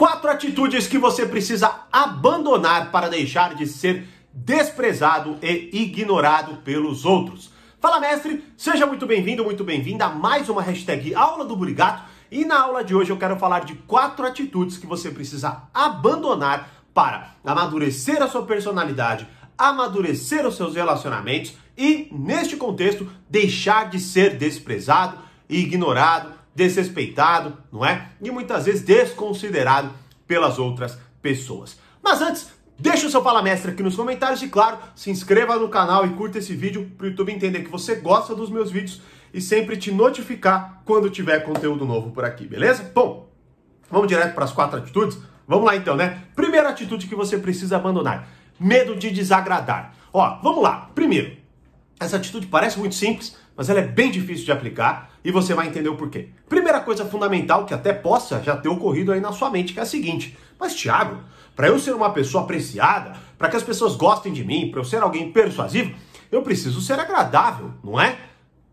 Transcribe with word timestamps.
Quatro 0.00 0.30
atitudes 0.30 0.86
que 0.86 0.96
você 0.96 1.26
precisa 1.26 1.82
abandonar 1.92 2.90
para 2.90 3.10
deixar 3.10 3.54
de 3.54 3.66
ser 3.66 4.08
desprezado 4.32 5.36
e 5.42 5.68
ignorado 5.74 6.56
pelos 6.62 7.04
outros. 7.04 7.52
Fala, 7.78 8.00
mestre! 8.00 8.42
Seja 8.56 8.86
muito 8.86 9.04
bem-vindo, 9.04 9.44
muito 9.44 9.62
bem-vinda 9.62 10.06
a 10.06 10.08
mais 10.08 10.48
uma 10.48 10.62
hashtag 10.62 11.14
Aula 11.14 11.44
do 11.44 11.54
Burigato. 11.54 12.04
E 12.30 12.46
na 12.46 12.62
aula 12.62 12.82
de 12.82 12.94
hoje 12.94 13.10
eu 13.10 13.18
quero 13.18 13.36
falar 13.36 13.66
de 13.66 13.74
quatro 13.74 14.24
atitudes 14.24 14.78
que 14.78 14.86
você 14.86 15.10
precisa 15.10 15.64
abandonar 15.74 16.70
para 16.94 17.34
amadurecer 17.44 18.22
a 18.22 18.28
sua 18.28 18.46
personalidade, 18.46 19.28
amadurecer 19.58 20.46
os 20.46 20.56
seus 20.56 20.76
relacionamentos 20.76 21.52
e, 21.76 22.08
neste 22.10 22.56
contexto, 22.56 23.06
deixar 23.28 23.90
de 23.90 24.00
ser 24.00 24.38
desprezado 24.38 25.18
e 25.46 25.58
ignorado 25.58 26.39
desrespeitado, 26.54 27.56
não 27.72 27.84
é? 27.84 28.08
E 28.20 28.30
muitas 28.30 28.66
vezes 28.66 28.82
desconsiderado 28.82 29.90
pelas 30.26 30.58
outras 30.58 30.98
pessoas. 31.22 31.78
Mas 32.02 32.20
antes, 32.20 32.48
deixa 32.78 33.06
o 33.06 33.10
seu 33.10 33.22
Fala 33.22 33.42
Mestre 33.42 33.70
aqui 33.70 33.82
nos 33.82 33.96
comentários 33.96 34.42
e, 34.42 34.48
claro, 34.48 34.78
se 34.94 35.10
inscreva 35.10 35.56
no 35.56 35.68
canal 35.68 36.06
e 36.06 36.10
curta 36.10 36.38
esse 36.38 36.54
vídeo 36.54 36.90
para 36.96 37.06
o 37.06 37.10
YouTube 37.10 37.32
entender 37.32 37.62
que 37.62 37.70
você 37.70 37.96
gosta 37.96 38.34
dos 38.34 38.50
meus 38.50 38.70
vídeos 38.70 39.00
e 39.32 39.40
sempre 39.40 39.76
te 39.76 39.92
notificar 39.92 40.82
quando 40.84 41.10
tiver 41.10 41.40
conteúdo 41.40 41.84
novo 41.84 42.10
por 42.10 42.24
aqui, 42.24 42.46
beleza? 42.46 42.90
Bom, 42.94 43.28
vamos 43.90 44.08
direto 44.08 44.34
para 44.34 44.44
as 44.44 44.52
quatro 44.52 44.78
atitudes? 44.78 45.18
Vamos 45.46 45.64
lá 45.64 45.76
então, 45.76 45.96
né? 45.96 46.24
Primeira 46.34 46.68
atitude 46.68 47.06
que 47.06 47.14
você 47.14 47.38
precisa 47.38 47.76
abandonar: 47.76 48.28
medo 48.58 48.96
de 48.96 49.10
desagradar. 49.10 49.94
Ó, 50.12 50.38
vamos 50.42 50.62
lá. 50.62 50.90
Primeiro, 50.94 51.36
essa 51.98 52.16
atitude 52.16 52.46
parece 52.46 52.78
muito 52.78 52.94
simples, 52.94 53.36
mas 53.56 53.68
ela 53.68 53.80
é 53.80 53.86
bem 53.86 54.10
difícil 54.10 54.44
de 54.44 54.52
aplicar 54.52 55.10
e 55.24 55.30
você 55.30 55.54
vai 55.54 55.66
entender 55.66 55.88
o 55.88 55.96
porquê. 55.96 56.28
Primeira 56.48 56.80
coisa 56.80 57.04
fundamental 57.04 57.66
que 57.66 57.74
até 57.74 57.92
possa 57.92 58.42
já 58.42 58.56
ter 58.56 58.68
ocorrido 58.68 59.12
aí 59.12 59.20
na 59.20 59.32
sua 59.32 59.50
mente, 59.50 59.72
que 59.72 59.78
é 59.78 59.82
a 59.82 59.86
seguinte: 59.86 60.36
mas 60.58 60.74
Thiago, 60.74 61.18
para 61.54 61.68
eu 61.68 61.78
ser 61.78 61.94
uma 61.94 62.10
pessoa 62.10 62.44
apreciada, 62.44 63.14
para 63.38 63.48
que 63.48 63.56
as 63.56 63.62
pessoas 63.62 63.96
gostem 63.96 64.32
de 64.32 64.44
mim, 64.44 64.70
para 64.70 64.80
eu 64.80 64.84
ser 64.84 65.02
alguém 65.02 65.30
persuasivo, 65.30 65.94
eu 66.30 66.42
preciso 66.42 66.80
ser 66.80 66.98
agradável, 66.98 67.72
não 67.82 68.00
é? 68.00 68.16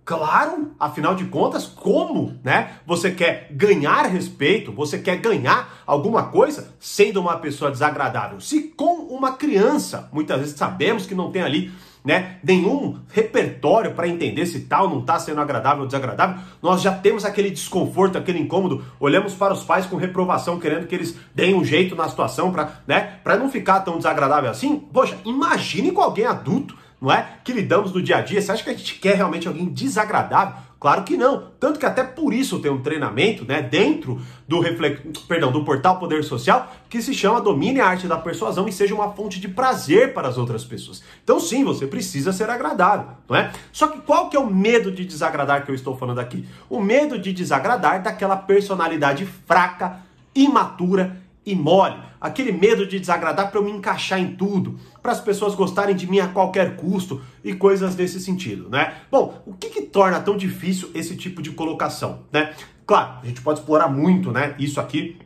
Claro, 0.07 0.71
afinal 0.79 1.15
de 1.15 1.25
contas, 1.25 1.65
como, 1.65 2.39
né? 2.41 2.77
Você 2.85 3.11
quer 3.11 3.49
ganhar 3.51 4.03
respeito, 4.03 4.71
você 4.71 4.97
quer 4.97 5.17
ganhar 5.17 5.81
alguma 5.85 6.27
coisa 6.27 6.73
sendo 6.79 7.19
uma 7.19 7.35
pessoa 7.39 7.69
desagradável. 7.69 8.39
Se 8.39 8.69
com 8.69 9.01
uma 9.13 9.33
criança, 9.33 10.07
muitas 10.13 10.39
vezes 10.39 10.55
sabemos 10.55 11.05
que 11.05 11.13
não 11.13 11.29
tem 11.29 11.41
ali 11.41 11.73
né, 12.03 12.37
nenhum 12.43 12.99
repertório 13.09 13.93
para 13.93 14.07
entender 14.07 14.45
se 14.45 14.61
tal 14.61 14.89
não 14.89 14.99
está 14.99 15.19
sendo 15.19 15.41
agradável 15.41 15.81
ou 15.81 15.87
desagradável, 15.87 16.41
nós 16.61 16.81
já 16.81 16.93
temos 16.93 17.25
aquele 17.25 17.49
desconforto, 17.49 18.17
aquele 18.17 18.39
incômodo, 18.39 18.83
olhamos 18.99 19.33
para 19.33 19.53
os 19.53 19.63
pais 19.63 19.85
com 19.85 19.97
reprovação, 19.97 20.59
querendo 20.59 20.87
que 20.87 20.95
eles 20.95 21.15
deem 21.35 21.53
um 21.53 21.65
jeito 21.65 21.95
na 21.95 22.07
situação 22.07 22.51
para 22.51 22.81
né, 22.87 23.19
não 23.37 23.49
ficar 23.49 23.81
tão 23.81 23.97
desagradável 23.97 24.49
assim. 24.49 24.79
Poxa, 24.79 25.17
imagine 25.25 25.91
com 25.91 26.01
alguém 26.01 26.25
adulto, 26.25 26.77
não 26.99 27.11
é? 27.11 27.27
Que 27.43 27.53
lidamos 27.53 27.93
no 27.93 28.01
dia 28.01 28.17
a 28.17 28.21
dia. 28.21 28.41
Você 28.41 28.51
acha 28.51 28.63
que 28.63 28.69
a 28.69 28.73
gente 28.73 28.95
quer 28.95 29.15
realmente 29.15 29.47
alguém 29.47 29.65
desagradável? 29.65 30.55
Claro 30.79 31.03
que 31.03 31.17
não. 31.17 31.51
Tanto 31.59 31.79
que 31.79 31.85
até 31.85 32.03
por 32.03 32.33
isso 32.33 32.59
tem 32.59 32.71
um 32.71 32.81
treinamento, 32.81 33.43
né, 33.45 33.61
dentro 33.61 34.21
do 34.47 34.59
reflex... 34.59 35.01
perdão, 35.27 35.51
do 35.51 35.65
portal 35.65 35.99
Poder 35.99 36.23
Social, 36.23 36.71
que 36.89 37.01
se 37.01 37.13
chama 37.13 37.41
Domine 37.41 37.81
a 37.81 37.87
Arte 37.87 38.07
da 38.07 38.17
Persuasão 38.17 38.67
e 38.67 38.71
seja 38.71 38.93
uma 38.93 39.11
fonte 39.11 39.39
de 39.39 39.47
prazer 39.47 40.13
para 40.13 40.27
as 40.27 40.37
outras 40.37 40.63
pessoas. 40.63 41.03
Então 41.23 41.39
sim, 41.39 41.63
você 41.63 41.87
precisa 41.87 42.31
ser 42.31 42.49
agradável, 42.49 43.09
não 43.27 43.35
é? 43.35 43.51
Só 43.71 43.87
que 43.87 44.01
qual 44.01 44.29
que 44.29 44.37
é 44.37 44.39
o 44.39 44.49
medo 44.49 44.91
de 44.91 45.03
desagradar 45.03 45.65
que 45.65 45.71
eu 45.71 45.75
estou 45.75 45.97
falando 45.97 46.19
aqui? 46.19 46.47
O 46.69 46.79
medo 46.79 47.17
de 47.17 47.33
desagradar 47.33 48.01
daquela 48.03 48.37
personalidade 48.37 49.25
fraca, 49.25 50.01
imatura 50.35 51.17
e 51.47 51.55
mole, 51.55 51.95
aquele 52.19 52.51
medo 52.51 52.85
de 52.85 52.99
desagradar 52.99 53.49
para 53.49 53.59
eu 53.59 53.63
me 53.63 53.71
encaixar 53.71 54.19
em 54.19 54.35
tudo, 54.35 54.77
para 55.01 55.13
as 55.13 55.21
pessoas 55.21 55.55
gostarem 55.55 55.95
de 55.95 56.05
mim 56.05 56.19
a 56.19 56.27
qualquer 56.27 56.75
custo 56.75 57.21
e 57.41 57.53
coisas 57.53 57.95
desse 57.95 58.19
sentido, 58.19 58.69
né? 58.69 58.95
Bom, 59.09 59.41
o 59.45 59.53
que, 59.53 59.69
que 59.69 59.83
torna 59.83 60.19
tão 60.19 60.35
difícil 60.35 60.91
esse 60.93 61.15
tipo 61.15 61.41
de 61.41 61.51
colocação, 61.51 62.23
né? 62.33 62.53
Claro, 62.85 63.19
a 63.23 63.25
gente 63.25 63.41
pode 63.41 63.59
explorar 63.59 63.87
muito, 63.87 64.29
né? 64.29 64.55
Isso 64.59 64.77
aqui 64.77 65.17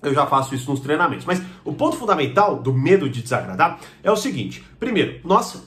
eu 0.00 0.14
já 0.14 0.26
faço 0.26 0.54
isso 0.54 0.70
nos 0.70 0.80
treinamentos. 0.80 1.26
Mas 1.26 1.42
o 1.64 1.72
ponto 1.72 1.96
fundamental 1.96 2.56
do 2.56 2.72
medo 2.72 3.08
de 3.08 3.20
desagradar 3.20 3.80
é 4.02 4.10
o 4.10 4.16
seguinte: 4.16 4.62
primeiro, 4.78 5.20
nós 5.24 5.66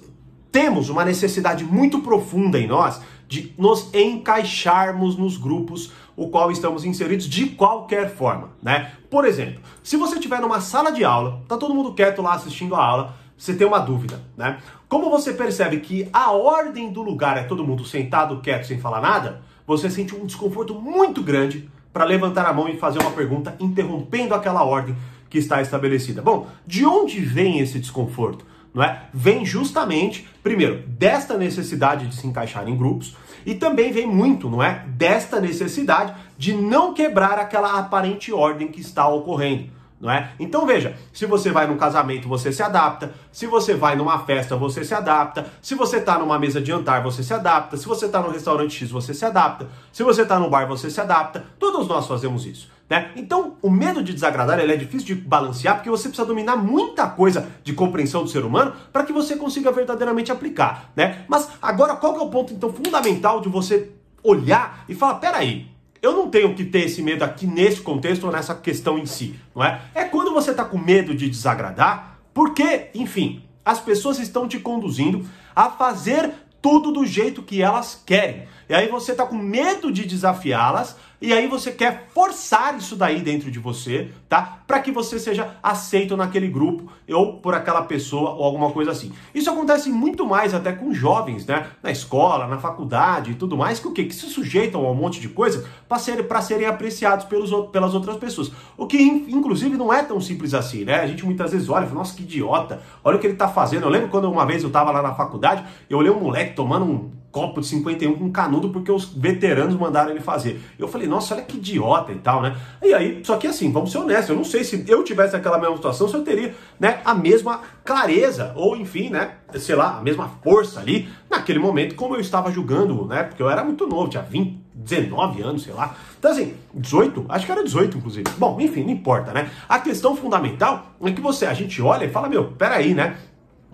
temos 0.52 0.90
uma 0.90 1.04
necessidade 1.04 1.66
muito 1.66 2.00
profunda 2.00 2.58
em 2.58 2.68
nós 2.68 3.02
de 3.28 3.54
nos 3.58 3.94
encaixarmos 3.94 5.18
nos 5.18 5.36
grupos 5.36 5.92
o 6.18 6.30
qual 6.30 6.52
estamos 6.52 6.84
inseridos 6.84 7.30
de 7.30 7.46
qualquer 7.52 8.10
forma, 8.10 8.50
né? 8.62 8.92
Por 9.08 9.24
exemplo, 9.24 9.62
se 9.84 9.96
você 9.96 10.16
estiver 10.16 10.42
numa 10.42 10.60
sala 10.60 10.92
de 10.92 11.06
aula, 11.06 11.44
tá 11.48 11.56
todo 11.56 11.76
mundo 11.76 11.94
quieto 11.94 12.24
lá 12.24 12.34
assistindo 12.34 12.76
a 12.76 12.84
aula, 12.84 13.14
você 13.38 13.54
tem 13.54 13.68
uma 13.68 13.78
dúvida, 13.78 14.20
né? 14.36 14.58
Como 14.90 15.12
você 15.12 15.32
percebe 15.32 15.80
que 15.80 16.10
a 16.12 16.32
ordem 16.32 16.92
do 16.92 17.04
lugar 17.04 17.38
é 17.38 17.44
todo 17.44 17.64
mundo 17.64 17.86
sentado, 17.86 18.42
quieto, 18.42 18.66
sem 18.66 18.80
falar 18.80 19.00
nada, 19.00 19.42
você 19.68 19.92
sente 19.92 20.16
um 20.16 20.26
desconforto 20.26 20.74
muito 20.74 21.22
grande 21.22 21.70
para 21.94 22.04
levantar 22.04 22.48
a 22.48 22.54
mão 22.54 22.68
e 22.68 22.78
fazer 22.78 23.00
uma 23.00 23.12
pergunta 23.12 23.56
interrompendo 23.60 24.34
aquela 24.34 24.64
ordem 24.64 24.96
que 25.30 25.38
está 25.38 25.62
estabelecida. 25.62 26.22
Bom, 26.22 26.48
de 26.66 26.84
onde 26.84 27.20
vem 27.20 27.60
esse 27.60 27.78
desconforto? 27.78 28.44
Não 28.74 28.84
é? 28.84 29.04
Vem 29.14 29.46
justamente, 29.46 30.28
primeiro, 30.42 30.84
desta 30.88 31.38
necessidade 31.38 32.08
de 32.08 32.16
se 32.16 32.26
encaixar 32.26 32.68
em 32.68 32.76
grupos 32.76 33.16
e 33.48 33.56
também 33.56 33.94
vem 33.94 34.06
muito, 34.06 34.50
não 34.50 34.62
é? 34.62 34.84
Desta 34.90 35.40
necessidade 35.40 36.14
de 36.38 36.54
não 36.54 36.94
quebrar 36.94 37.40
aquela 37.40 37.80
aparente 37.80 38.34
ordem 38.34 38.68
que 38.68 38.82
está 38.82 39.08
ocorrendo 39.08 39.78
não 40.00 40.12
é? 40.12 40.32
Então 40.40 40.64
veja, 40.66 40.96
se 41.12 41.26
você 41.26 41.52
vai 41.52 41.66
num 41.66 41.76
casamento, 41.76 42.28
você 42.28 42.52
se 42.52 42.62
adapta, 42.62 43.14
se 43.32 43.48
você 43.48 43.74
vai 43.74 43.96
numa 43.96 44.20
festa, 44.20 44.56
você 44.56 44.84
se 44.84 44.94
adapta, 44.94 45.48
se 45.60 45.74
você 45.74 45.98
está 45.98 46.20
numa 46.20 46.38
mesa 46.38 46.62
de 46.62 46.68
jantar, 46.68 47.02
você 47.02 47.24
se 47.24 47.34
adapta, 47.34 47.76
se 47.78 47.88
você 47.88 48.06
está 48.06 48.22
no 48.22 48.30
restaurante 48.30 48.76
X, 48.76 48.92
você 48.92 49.12
se 49.12 49.26
adapta, 49.26 49.68
se 49.92 50.04
você 50.04 50.22
está 50.22 50.38
no 50.38 50.52
bar, 50.52 50.68
você 50.68 50.92
se 50.92 51.02
adapta, 51.02 51.44
todos 51.58 51.88
nós 51.88 52.06
fazemos 52.06 52.46
isso, 52.46 52.70
né? 52.90 53.12
Então, 53.16 53.58
o 53.62 53.70
medo 53.70 54.02
de 54.02 54.14
desagradar, 54.14 54.60
ele 54.60 54.74
é 54.74 54.78
difícil 54.78 55.08
de 55.08 55.16
balancear, 55.16 55.76
porque 55.76 55.90
você 55.90 56.08
precisa 56.08 56.28
dominar 56.28 56.56
muita 56.56 57.08
coisa 57.08 57.50
de 57.64 57.74
compreensão 57.74 58.24
do 58.24 58.30
ser 58.30 58.46
humano 58.46 58.74
para 58.94 59.04
que 59.04 59.12
você 59.12 59.36
consiga 59.36 59.72
verdadeiramente 59.72 60.32
aplicar, 60.32 60.92
né? 60.96 61.26
Mas 61.28 61.50
agora, 61.62 61.96
qual 61.96 62.16
é 62.16 62.22
o 62.22 62.30
ponto, 62.30 62.54
então, 62.54 62.72
fundamental 62.72 63.42
de 63.42 63.50
você 63.50 63.92
olhar 64.24 64.86
e 64.88 64.96
falar, 64.96 65.16
peraí, 65.16 65.68
eu 66.02 66.14
não 66.14 66.30
tenho 66.30 66.54
que 66.54 66.64
ter 66.64 66.86
esse 66.86 67.02
medo 67.02 67.24
aqui 67.24 67.46
nesse 67.46 67.82
contexto 67.82 68.26
ou 68.26 68.32
nessa 68.32 68.56
questão 68.56 68.98
em 68.98 69.06
si, 69.06 69.36
não 69.56 69.64
é? 69.64 69.82
É 69.94 70.04
quando 70.06 70.32
você 70.32 70.52
está 70.52 70.64
com 70.64 70.78
medo 70.78 71.14
de 71.14 71.30
desagradar, 71.30 72.20
porque, 72.34 72.90
enfim, 72.94 73.44
as 73.66 73.80
pessoas 73.80 74.20
estão 74.20 74.48
te 74.48 74.60
conduzindo 74.60 75.28
a 75.56 75.70
fazer 75.70 76.32
tudo 76.62 76.92
do 76.92 77.06
jeito 77.06 77.44
que 77.44 77.62
elas 77.62 78.02
querem. 78.06 78.48
E 78.70 78.74
aí 78.74 78.88
você 78.88 79.12
está 79.12 79.26
com 79.26 79.36
medo 79.36 79.92
de 79.92 80.06
desafiá-las 80.06 80.96
e 81.20 81.34
aí 81.34 81.48
você 81.48 81.72
quer 81.72 82.08
forçar 82.14 82.78
isso 82.78 82.96
daí 82.96 83.22
dentro 83.22 83.50
de 83.50 83.58
você, 83.58 84.10
tá? 84.30 84.60
Para 84.68 84.80
que 84.80 84.92
você 84.92 85.18
seja 85.18 85.56
aceito 85.64 86.16
naquele 86.16 86.48
grupo 86.48 86.92
ou 87.10 87.38
por 87.38 87.56
aquela 87.56 87.82
pessoa 87.82 88.32
ou 88.32 88.44
alguma 88.44 88.72
coisa 88.72 88.92
assim. 88.92 89.12
Isso 89.34 89.50
acontece 89.50 89.90
muito 89.90 90.28
mais 90.28 90.54
até 90.54 90.72
com 90.72 90.94
jovens, 90.94 91.46
né? 91.48 91.68
Na 91.82 91.90
escola, 91.90 92.46
na 92.46 92.60
faculdade 92.60 93.32
e 93.32 93.34
tudo 93.36 93.58
mais, 93.58 93.80
que 93.80 93.88
o 93.88 93.92
quê? 93.92 94.04
Que 94.04 94.14
se 94.14 94.28
sujeitam 94.28 94.86
a 94.86 94.92
um 94.92 94.94
monte 94.94 95.20
de 95.20 95.30
coisa 95.30 95.68
para 95.90 95.98
serem, 95.98 96.24
pra 96.24 96.42
serem 96.42 96.68
apreciados 96.68 97.26
pelos, 97.26 97.52
pelas 97.72 97.96
outras 97.96 98.18
pessoas. 98.18 98.52
O 98.78 98.86
que, 98.86 99.02
inclusive, 99.02 99.76
não 99.76 99.92
é 99.92 100.04
tão 100.04 100.22
simples 100.22 100.54
assim, 100.54 100.86
né? 100.86 101.00
A 101.00 101.08
gente 101.08 101.26
muitas 101.26 101.52
vezes 101.52 101.68
olha 101.68 101.86
e 101.86 101.88
fala, 101.88 102.00
nossa, 102.00 102.16
que 102.16 102.22
idiota, 102.22 102.82
olha 103.04 103.18
o 103.18 103.20
que 103.20 103.26
ele 103.26 103.36
tá 103.36 103.48
fazendo. 103.48 103.84
Eu 103.84 103.90
lembro 103.90 104.10
quando 104.10 104.30
uma 104.30 104.46
vez 104.46 104.64
eu 104.64 104.70
tava 104.70 104.92
lá 104.92 105.02
na 105.02 105.16
faculdade, 105.16 105.64
eu 105.90 105.98
olhei 105.98 106.12
um 106.12 106.20
moleque 106.20 106.56
tomando 106.56 106.86
um 106.86 107.17
copo 107.32 107.62
de 107.62 107.68
51 107.68 108.16
com 108.16 108.32
canudo 108.32 108.70
porque 108.70 108.92
os 108.92 109.06
veteranos 109.06 109.76
mandaram 109.76 110.12
ele 110.12 110.20
fazer. 110.20 110.62
Eu 110.78 110.88
falei, 110.88 111.08
nossa, 111.08 111.36
olha 111.36 111.44
que 111.44 111.58
idiota 111.58 112.12
e 112.12 112.18
tal, 112.18 112.42
né? 112.42 112.56
E 112.82 112.94
aí, 112.94 113.22
só 113.24 113.38
que 113.38 113.48
assim, 113.48 113.72
vamos 113.72 113.92
ser 113.92 114.00
honestos, 114.00 114.30
eu 114.30 114.36
não 114.36 114.44
sei 114.44 114.64
se 114.64 114.84
eu 114.88 115.04
tivesse 115.04 115.36
aquela 115.36 115.60
mesma 115.60 115.76
situação, 115.76 116.08
se 116.08 116.16
eu 116.16 116.24
teria, 116.24 116.56
né, 116.80 117.00
a 117.06 117.14
mesma 117.14 117.62
clareza, 117.84 118.54
ou 118.56 118.76
enfim, 118.76 119.10
né, 119.10 119.36
sei 119.56 119.76
lá, 119.76 119.98
a 119.98 120.02
mesma 120.02 120.30
força 120.44 120.80
ali, 120.80 121.10
naquele 121.30 121.60
momento, 121.60 121.96
como 121.96 122.16
eu 122.16 122.20
estava 122.20 122.52
julgando, 122.52 123.06
né, 123.06 123.24
porque 123.24 123.42
eu 123.42 123.50
era 123.50 123.64
muito 123.64 123.86
novo, 123.86 124.10
tinha 124.10 124.24
20, 124.24 124.68
19 124.74 125.42
anos, 125.42 125.64
sei 125.64 125.74
lá. 125.74 125.96
Então 126.18 126.32
assim, 126.32 126.54
18? 126.74 127.26
Acho 127.30 127.46
que 127.46 127.52
era 127.52 127.64
18, 127.64 127.98
inclusive. 127.98 128.26
Bom, 128.38 128.60
enfim, 128.62 128.84
não 128.84 128.92
importa, 128.92 129.34
né? 129.34 129.50
A 129.68 129.80
questão 129.80 130.16
fundamental 130.16 130.94
é 131.02 131.12
que 131.12 131.20
você, 131.20 131.46
a 131.46 131.54
gente 131.54 131.82
olha 131.82 132.06
e 132.06 132.10
fala, 132.10 132.30
meu, 132.30 132.52
peraí, 132.52 132.94
né? 132.94 133.18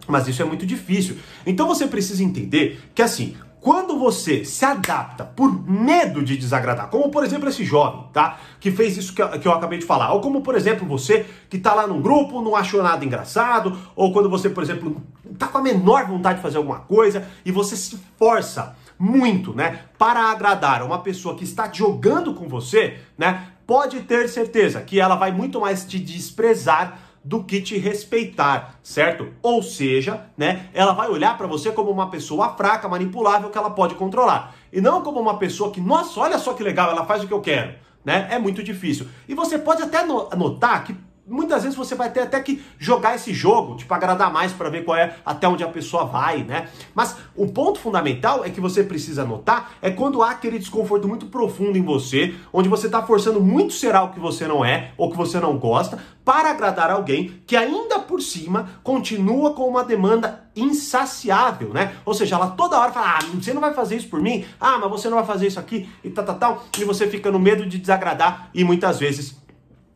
Mas 0.07 0.27
isso 0.27 0.41
é 0.41 0.45
muito 0.45 0.65
difícil. 0.65 1.17
Então 1.45 1.67
você 1.67 1.87
precisa 1.87 2.23
entender 2.23 2.79
que 2.93 3.01
assim, 3.01 3.35
quando 3.63 3.97
você 3.97 4.43
se 4.43 4.65
adapta 4.65 5.23
por 5.23 5.49
medo 5.65 6.21
de 6.21 6.35
desagradar, 6.35 6.89
como 6.89 7.09
por 7.09 7.23
exemplo 7.23 7.47
esse 7.47 7.63
jovem, 7.63 8.03
tá? 8.11 8.37
Que 8.59 8.69
fez 8.69 8.97
isso 8.97 9.15
que 9.15 9.21
eu, 9.21 9.29
que 9.39 9.47
eu 9.47 9.53
acabei 9.53 9.79
de 9.79 9.85
falar. 9.85 10.11
Ou 10.11 10.19
como 10.19 10.41
por 10.41 10.53
exemplo 10.53 10.85
você 10.85 11.25
que 11.49 11.57
tá 11.57 11.73
lá 11.73 11.87
num 11.87 12.01
grupo, 12.01 12.41
não 12.41 12.57
achou 12.57 12.83
nada 12.83 13.05
engraçado, 13.05 13.77
ou 13.95 14.11
quando 14.11 14.29
você, 14.29 14.49
por 14.49 14.61
exemplo, 14.61 15.01
tá 15.39 15.47
com 15.47 15.59
a 15.59 15.61
menor 15.61 16.05
vontade 16.05 16.35
de 16.35 16.41
fazer 16.41 16.57
alguma 16.57 16.79
coisa 16.79 17.25
e 17.45 17.53
você 17.53 17.77
se 17.77 17.97
força 18.19 18.75
muito, 18.99 19.53
né, 19.53 19.79
para 19.97 20.29
agradar 20.29 20.83
uma 20.83 20.99
pessoa 20.99 21.35
que 21.35 21.45
está 21.45 21.69
jogando 21.71 22.33
com 22.33 22.49
você, 22.49 22.99
né? 23.17 23.47
pode 23.65 24.01
ter 24.01 24.27
certeza 24.27 24.81
que 24.81 24.99
ela 24.99 25.15
vai 25.15 25.31
muito 25.31 25.61
mais 25.61 25.85
te 25.85 25.97
desprezar 25.97 26.99
do 27.23 27.43
que 27.43 27.61
te 27.61 27.77
respeitar, 27.77 28.79
certo? 28.83 29.29
Ou 29.41 29.63
seja, 29.63 30.25
né, 30.37 30.69
ela 30.73 30.93
vai 30.93 31.09
olhar 31.09 31.37
para 31.37 31.47
você 31.47 31.71
como 31.71 31.89
uma 31.89 32.09
pessoa 32.09 32.49
fraca, 32.55 32.89
manipulável 32.89 33.49
que 33.49 33.57
ela 33.57 33.69
pode 33.69 33.95
controlar, 33.95 34.53
e 34.71 34.81
não 34.81 35.01
como 35.01 35.19
uma 35.19 35.37
pessoa 35.37 35.71
que, 35.71 35.79
nossa, 35.79 36.19
olha 36.19 36.37
só 36.37 36.53
que 36.53 36.63
legal, 36.63 36.91
ela 36.91 37.05
faz 37.05 37.23
o 37.23 37.27
que 37.27 37.33
eu 37.33 37.41
quero, 37.41 37.75
né? 38.03 38.27
É 38.29 38.37
muito 38.37 38.61
difícil. 38.61 39.07
E 39.27 39.33
você 39.33 39.57
pode 39.57 39.81
até 39.81 40.03
notar 40.05 40.83
que 40.83 40.95
muitas 41.27 41.63
vezes 41.63 41.77
você 41.77 41.95
vai 41.95 42.11
ter 42.11 42.21
até 42.21 42.39
que 42.39 42.63
jogar 42.77 43.15
esse 43.15 43.33
jogo, 43.33 43.77
tipo, 43.77 43.93
agradar 43.93 44.31
mais 44.31 44.51
para 44.51 44.69
ver 44.69 44.83
qual 44.83 44.97
é 44.97 45.15
até 45.25 45.47
onde 45.47 45.63
a 45.63 45.67
pessoa 45.67 46.05
vai, 46.05 46.43
né? 46.43 46.67
Mas 46.93 47.15
o 47.35 47.47
ponto 47.47 47.79
fundamental 47.79 48.43
é 48.43 48.49
que 48.49 48.59
você 48.59 48.83
precisa 48.83 49.23
notar 49.23 49.73
é 49.81 49.89
quando 49.89 50.21
há 50.21 50.31
aquele 50.31 50.59
desconforto 50.59 51.07
muito 51.07 51.27
profundo 51.27 51.77
em 51.77 51.81
você, 51.81 52.35
onde 52.51 52.67
você 52.67 52.89
tá 52.89 53.01
forçando 53.01 53.39
muito 53.39 53.73
ser 53.73 53.95
algo 53.95 54.13
que 54.13 54.19
você 54.19 54.47
não 54.47 54.63
é 54.63 54.91
ou 54.97 55.09
que 55.09 55.17
você 55.17 55.39
não 55.39 55.57
gosta, 55.57 55.97
para 56.25 56.51
agradar 56.51 56.89
alguém 56.89 57.41
que 57.45 57.55
ainda 57.55 57.99
por 57.99 58.21
cima 58.21 58.69
continua 58.83 59.53
com 59.53 59.67
uma 59.67 59.83
demanda 59.83 60.43
insaciável, 60.55 61.69
né? 61.69 61.95
Ou 62.05 62.13
seja, 62.13 62.35
ela 62.35 62.47
toda 62.51 62.79
hora 62.79 62.91
fala: 62.91 63.17
"Ah, 63.17 63.25
você 63.33 63.53
não 63.53 63.61
vai 63.61 63.73
fazer 63.73 63.97
isso 63.97 64.07
por 64.07 64.21
mim? 64.21 64.45
Ah, 64.59 64.77
mas 64.77 64.89
você 64.89 65.09
não 65.09 65.17
vai 65.17 65.25
fazer 65.25 65.47
isso 65.47 65.59
aqui" 65.59 65.89
e 66.03 66.09
tal, 66.09 66.25
tal, 66.25 66.35
tal, 66.35 66.63
e 66.79 66.83
você 66.83 67.07
fica 67.07 67.31
no 67.31 67.39
medo 67.39 67.65
de 67.65 67.77
desagradar 67.77 68.49
e 68.53 68.63
muitas 68.63 68.99
vezes 68.99 69.42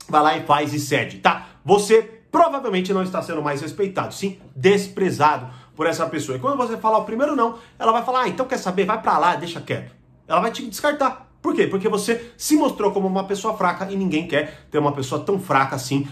vai 0.10 0.22
lá 0.22 0.38
e 0.38 0.46
faz 0.46 0.74
e 0.74 0.80
cede, 0.80 1.18
tá? 1.20 1.48
Você 1.64 2.02
provavelmente 2.32 2.94
não 2.94 3.04
está 3.04 3.22
sendo 3.22 3.42
mais 3.42 3.62
respeitado, 3.62 4.14
sim 4.14 4.38
desprezado 4.56 5.50
por 5.76 5.86
essa 5.86 6.06
pessoa. 6.08 6.38
E 6.38 6.42
quando 6.42 6.58
você 6.58 6.78
falar 6.78 6.98
o 7.00 7.06
primeiro 7.06 7.36
não, 7.36 7.58
ela 7.78 7.92
vai 7.92 8.04
falar: 8.04 8.22
ah, 8.22 8.28
então 8.28 8.46
quer 8.46 8.58
saber? 8.58 8.86
Vai 8.86 9.02
para 9.02 9.18
lá, 9.18 9.36
deixa 9.36 9.62
quieto. 9.62 9.96
Ela 10.28 10.42
vai 10.42 10.52
te 10.52 10.68
descartar. 10.68 11.28
Por 11.42 11.56
quê? 11.56 11.68
Porque 11.68 11.88
você 11.88 12.32
se 12.36 12.56
mostrou 12.58 12.92
como 12.92 13.08
uma 13.08 13.24
pessoa 13.24 13.56
fraca 13.56 13.90
e 13.90 13.96
ninguém 13.96 14.28
quer 14.28 14.66
ter 14.70 14.80
uma 14.80 14.92
pessoa 14.92 15.24
tão 15.24 15.40
fraca 15.40 15.76
assim 15.76 16.08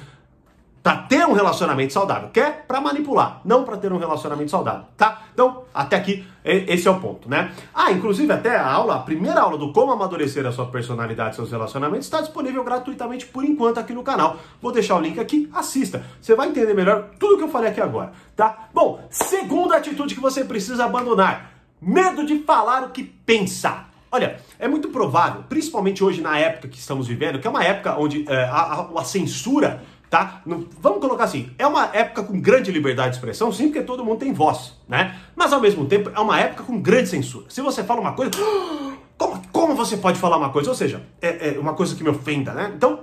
para 0.85 0.97
ter 0.97 1.25
um 1.25 1.33
relacionamento 1.33 1.91
saudável. 1.91 2.29
Quer 2.31 2.63
para 2.67 2.79
manipular, 2.79 3.41
não 3.43 3.63
para 3.63 3.75
ter 3.75 3.91
um 3.91 3.97
relacionamento 3.97 4.51
saudável, 4.51 4.85
tá? 4.95 5.23
Então, 5.33 5.63
até 5.73 5.95
aqui 5.95 6.23
esse 6.43 6.87
é 6.87 6.91
o 6.91 6.99
ponto, 6.99 7.27
né? 7.27 7.51
Ah, 7.73 7.91
inclusive 7.91 8.31
até 8.31 8.55
a 8.55 8.71
aula, 8.71 8.97
a 8.97 8.99
primeira 8.99 9.41
aula 9.41 9.57
do 9.57 9.73
como 9.73 9.91
amadurecer 9.91 10.45
a 10.45 10.51
sua 10.51 10.67
personalidade 10.67 11.31
e 11.31 11.35
seus 11.37 11.49
relacionamentos 11.49 12.05
está 12.05 12.21
disponível 12.21 12.63
gratuitamente 12.63 13.25
por 13.25 13.43
enquanto 13.43 13.79
aqui 13.79 13.93
no 13.93 14.03
canal. 14.03 14.37
Vou 14.61 14.71
deixar 14.71 14.95
o 14.97 15.01
link 15.01 15.19
aqui, 15.19 15.49
assista. 15.55 16.05
Você 16.21 16.35
vai 16.35 16.49
entender 16.49 16.75
melhor 16.75 17.09
tudo 17.17 17.37
que 17.37 17.43
eu 17.45 17.49
falei 17.49 17.71
aqui 17.71 17.81
agora, 17.81 18.11
tá? 18.35 18.67
Bom, 18.71 19.03
segunda 19.09 19.77
atitude 19.77 20.13
que 20.13 20.21
você 20.21 20.45
precisa 20.45 20.85
abandonar: 20.85 21.49
medo 21.81 22.23
de 22.23 22.43
falar 22.43 22.83
o 22.83 22.91
que 22.91 23.03
pensa. 23.03 23.85
Olha, 24.11 24.39
é 24.59 24.67
muito 24.67 24.89
provável, 24.89 25.43
principalmente 25.49 26.03
hoje 26.03 26.21
na 26.21 26.37
época 26.37 26.67
que 26.67 26.77
estamos 26.77 27.07
vivendo, 27.07 27.39
que 27.39 27.47
é 27.47 27.49
uma 27.49 27.63
época 27.63 27.97
onde 27.99 28.23
é, 28.29 28.43
a, 28.45 28.87
a, 28.93 29.01
a 29.01 29.03
censura 29.03 29.81
tá? 30.15 30.41
vamos 30.45 31.01
colocar 31.01 31.25
assim, 31.25 31.51
é 31.59 31.67
uma 31.67 31.89
época 31.93 32.23
com 32.23 32.39
grande 32.39 32.71
liberdade 32.71 33.09
de 33.09 33.15
expressão, 33.17 33.51
sim, 33.51 33.65
porque 33.65 33.81
todo 33.81 34.05
mundo 34.05 34.19
tem 34.19 34.31
voz, 34.31 34.73
né? 34.87 35.19
Mas 35.35 35.51
ao 35.51 35.59
mesmo 35.59 35.85
tempo 35.85 36.09
é 36.15 36.19
uma 36.21 36.39
época 36.39 36.63
com 36.63 36.79
grande 36.79 37.09
censura. 37.09 37.47
Se 37.49 37.59
você 37.61 37.83
fala 37.83 37.99
uma 37.99 38.13
coisa, 38.13 38.31
como, 39.17 39.41
como 39.51 39.75
você 39.75 39.97
pode 39.97 40.17
falar 40.17 40.37
uma 40.37 40.51
coisa? 40.51 40.69
Ou 40.69 40.75
seja, 40.75 41.03
é, 41.21 41.55
é 41.55 41.59
uma 41.59 41.73
coisa 41.73 41.93
que 41.95 42.01
me 42.01 42.09
ofenda, 42.09 42.53
né? 42.53 42.71
Então, 42.73 43.01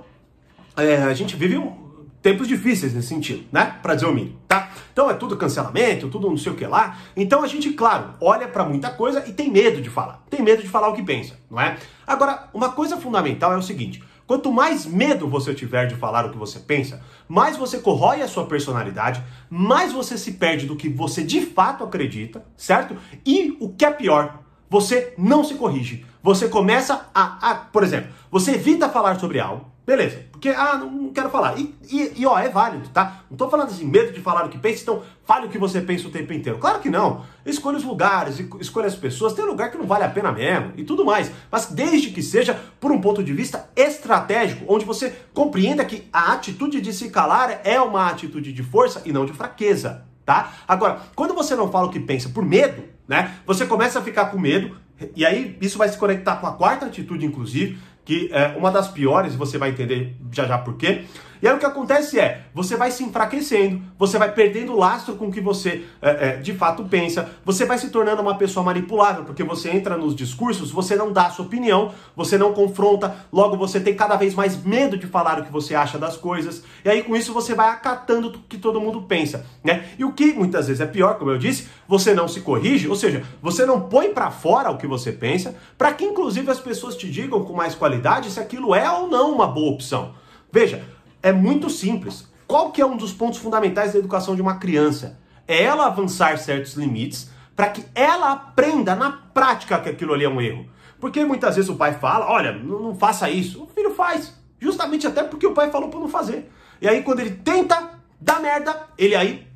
é, 0.75 1.03
a 1.03 1.13
gente 1.13 1.35
vive 1.35 1.55
um, 1.55 1.71
tempos 2.19 2.47
difíceis 2.47 2.95
nesse 2.95 3.09
sentido, 3.09 3.45
né? 3.51 3.75
Para 3.83 3.93
dizer 3.93 4.07
o 4.07 4.13
mínimo, 4.13 4.39
tá? 4.47 4.71
Então 4.91 5.07
é 5.07 5.13
tudo 5.13 5.37
cancelamento, 5.37 6.07
tudo 6.09 6.27
não 6.27 6.37
sei 6.37 6.51
o 6.51 6.55
que 6.55 6.65
lá. 6.65 6.97
Então 7.15 7.43
a 7.43 7.47
gente, 7.47 7.69
claro, 7.73 8.15
olha 8.19 8.47
para 8.47 8.63
muita 8.63 8.89
coisa 8.89 9.23
e 9.27 9.33
tem 9.33 9.51
medo 9.51 9.81
de 9.81 9.89
falar. 9.89 10.23
Tem 10.31 10.41
medo 10.41 10.63
de 10.63 10.67
falar 10.67 10.87
o 10.87 10.93
que 10.93 11.03
pensa, 11.03 11.37
não 11.51 11.61
é? 11.61 11.77
Agora, 12.07 12.49
uma 12.53 12.69
coisa 12.69 12.97
fundamental 12.97 13.53
é 13.53 13.57
o 13.57 13.61
seguinte: 13.61 14.01
Quanto 14.25 14.51
mais 14.51 14.85
medo 14.85 15.27
você 15.27 15.53
tiver 15.53 15.87
de 15.87 15.95
falar 15.95 16.25
o 16.25 16.31
que 16.31 16.37
você 16.37 16.59
pensa, 16.59 17.01
mais 17.27 17.57
você 17.57 17.79
corrói 17.79 18.21
a 18.21 18.27
sua 18.27 18.45
personalidade, 18.45 19.21
mais 19.49 19.91
você 19.91 20.17
se 20.17 20.33
perde 20.33 20.65
do 20.65 20.75
que 20.75 20.87
você 20.87 21.23
de 21.23 21.45
fato 21.45 21.83
acredita, 21.83 22.45
certo? 22.55 22.95
E 23.25 23.57
o 23.59 23.69
que 23.69 23.83
é 23.83 23.91
pior, 23.91 24.39
você 24.69 25.13
não 25.17 25.43
se 25.43 25.55
corrige. 25.55 26.05
Você 26.21 26.47
começa 26.47 27.09
a, 27.13 27.51
a 27.51 27.55
por 27.55 27.83
exemplo, 27.83 28.11
você 28.31 28.51
evita 28.51 28.89
falar 28.89 29.19
sobre 29.19 29.39
algo, 29.39 29.72
Beleza, 29.85 30.23
porque, 30.31 30.47
ah, 30.47 30.77
não 30.77 31.11
quero 31.11 31.29
falar. 31.29 31.59
E, 31.59 31.75
e, 31.91 32.21
e, 32.21 32.25
ó, 32.25 32.39
é 32.39 32.47
válido, 32.47 32.87
tá? 32.89 33.23
Não 33.29 33.35
tô 33.35 33.49
falando 33.49 33.67
assim, 33.67 33.85
medo 33.85 34.13
de 34.13 34.21
falar 34.21 34.45
o 34.45 34.49
que 34.49 34.57
pensa, 34.57 34.81
então 34.81 35.03
fale 35.25 35.47
o 35.47 35.49
que 35.49 35.57
você 35.57 35.81
pensa 35.81 36.07
o 36.07 36.11
tempo 36.11 36.31
inteiro. 36.31 36.57
Claro 36.57 36.79
que 36.79 36.89
não. 36.89 37.25
Escolha 37.45 37.77
os 37.77 37.83
lugares, 37.83 38.39
escolha 38.61 38.87
as 38.87 38.95
pessoas. 38.95 39.33
Tem 39.33 39.43
lugar 39.45 39.71
que 39.71 39.77
não 39.77 39.85
vale 39.85 40.05
a 40.05 40.09
pena 40.09 40.31
mesmo 40.31 40.71
e 40.77 40.85
tudo 40.85 41.03
mais. 41.03 41.29
Mas 41.51 41.65
desde 41.65 42.11
que 42.11 42.23
seja 42.23 42.57
por 42.79 42.93
um 42.93 43.01
ponto 43.01 43.21
de 43.21 43.33
vista 43.33 43.69
estratégico, 43.75 44.65
onde 44.73 44.85
você 44.85 45.13
compreenda 45.33 45.83
que 45.83 46.07
a 46.13 46.31
atitude 46.31 46.79
de 46.79 46.93
se 46.93 47.09
calar 47.09 47.59
é 47.65 47.79
uma 47.81 48.09
atitude 48.09 48.53
de 48.53 48.63
força 48.63 49.01
e 49.03 49.11
não 49.11 49.25
de 49.25 49.33
fraqueza, 49.33 50.05
tá? 50.25 50.53
Agora, 50.65 51.01
quando 51.13 51.33
você 51.33 51.57
não 51.57 51.69
fala 51.69 51.87
o 51.87 51.91
que 51.91 51.99
pensa 51.99 52.29
por 52.29 52.45
medo, 52.45 52.83
né? 53.05 53.35
Você 53.45 53.65
começa 53.65 53.99
a 53.99 54.01
ficar 54.01 54.27
com 54.27 54.39
medo, 54.39 54.77
e 55.15 55.25
aí 55.25 55.57
isso 55.59 55.77
vai 55.77 55.89
se 55.89 55.97
conectar 55.97 56.37
com 56.37 56.47
a 56.47 56.53
quarta 56.53 56.85
atitude, 56.85 57.25
inclusive, 57.25 57.77
que 58.05 58.29
é 58.31 58.55
uma 58.57 58.71
das 58.71 58.87
piores, 58.87 59.35
você 59.35 59.57
vai 59.57 59.69
entender 59.69 60.15
já 60.31 60.45
já 60.45 60.57
por 60.57 60.75
quê. 60.75 61.05
E 61.43 61.47
aí 61.47 61.53
o 61.53 61.59
que 61.59 61.65
acontece 61.65 62.17
é, 62.17 62.45
você 62.53 62.77
vai 62.77 62.89
se 62.89 63.03
enfraquecendo, 63.03 63.81
você 63.99 64.17
vai 64.17 64.31
perdendo 64.31 64.77
lastro 64.77 65.15
com 65.15 65.27
o 65.27 65.31
que 65.31 65.41
você 65.41 65.83
é, 66.01 66.29
é, 66.29 66.37
de 66.37 66.53
fato 66.53 66.85
pensa, 66.85 67.31
você 67.43 67.65
vai 67.65 67.77
se 67.77 67.89
tornando 67.89 68.21
uma 68.21 68.37
pessoa 68.37 68.63
manipulável, 68.63 69.25
porque 69.25 69.43
você 69.43 69.69
entra 69.69 69.97
nos 69.97 70.15
discursos, 70.15 70.71
você 70.71 70.95
não 70.95 71.11
dá 71.11 71.25
a 71.25 71.29
sua 71.31 71.43
opinião, 71.43 71.91
você 72.15 72.37
não 72.37 72.53
confronta, 72.53 73.13
logo 73.29 73.57
você 73.57 73.81
tem 73.81 73.93
cada 73.93 74.15
vez 74.15 74.33
mais 74.33 74.63
medo 74.63 74.97
de 74.97 75.05
falar 75.05 75.37
o 75.37 75.43
que 75.43 75.51
você 75.51 75.75
acha 75.75 75.97
das 75.97 76.15
coisas, 76.15 76.63
e 76.85 76.89
aí 76.89 77.03
com 77.03 77.13
isso 77.13 77.33
você 77.33 77.53
vai 77.53 77.67
acatando 77.67 78.29
o 78.29 78.31
que 78.31 78.57
todo 78.57 78.79
mundo 78.79 79.01
pensa, 79.01 79.45
né? 79.61 79.89
E 79.99 80.05
o 80.05 80.13
que 80.13 80.31
muitas 80.31 80.67
vezes 80.67 80.79
é 80.79 80.85
pior, 80.85 81.15
como 81.15 81.31
eu 81.31 81.37
disse, 81.37 81.67
você 81.85 82.13
não 82.13 82.29
se 82.29 82.39
corrige, 82.39 82.87
ou 82.87 82.95
seja, 82.95 83.21
você 83.41 83.65
não 83.65 83.81
põe 83.81 84.13
para 84.13 84.31
fora 84.31 84.71
o 84.71 84.77
que 84.77 84.87
você 84.87 85.11
pensa, 85.11 85.53
para 85.77 85.91
que 85.91 86.05
inclusive 86.05 86.49
as 86.49 86.61
pessoas 86.61 86.95
te 86.95 87.11
digam 87.11 87.43
com 87.43 87.51
mais 87.51 87.75
qualidade 87.75 88.31
se 88.31 88.39
aquilo 88.39 88.73
é 88.73 88.89
ou 88.89 89.09
não 89.09 89.33
uma 89.33 89.45
boa 89.45 89.73
opção. 89.73 90.23
Veja, 90.53 90.83
é 91.23 91.31
muito 91.31 91.69
simples. 91.69 92.27
Qual 92.45 92.71
que 92.71 92.81
é 92.81 92.85
um 92.85 92.97
dos 92.97 93.13
pontos 93.13 93.39
fundamentais 93.39 93.93
da 93.93 93.99
educação 93.99 94.35
de 94.35 94.41
uma 94.41 94.55
criança? 94.55 95.17
É 95.47 95.63
ela 95.63 95.87
avançar 95.87 96.37
certos 96.37 96.73
limites 96.73 97.31
para 97.55 97.69
que 97.69 97.83
ela 97.95 98.31
aprenda 98.33 98.93
na 98.93 99.11
prática 99.11 99.79
que 99.79 99.89
aquilo 99.89 100.13
ali 100.13 100.25
é 100.25 100.29
um 100.29 100.41
erro. 100.41 100.67
Porque 100.99 101.23
muitas 101.23 101.55
vezes 101.55 101.69
o 101.69 101.75
pai 101.75 101.93
fala, 101.93 102.29
olha, 102.29 102.51
não, 102.51 102.93
faça 102.93 103.29
isso. 103.29 103.63
O 103.63 103.67
filho 103.67 103.93
faz, 103.93 104.37
justamente 104.59 105.07
até 105.07 105.23
porque 105.23 105.47
o 105.47 105.53
pai 105.53 105.71
falou 105.71 105.89
para 105.89 105.99
não 105.99 106.09
fazer. 106.09 106.51
E 106.81 106.87
aí 106.87 107.01
quando 107.01 107.21
ele 107.21 107.31
tenta 107.31 107.91
dar 108.19 108.41
merda, 108.41 108.87
ele 108.97 109.15
aí, 109.15 109.47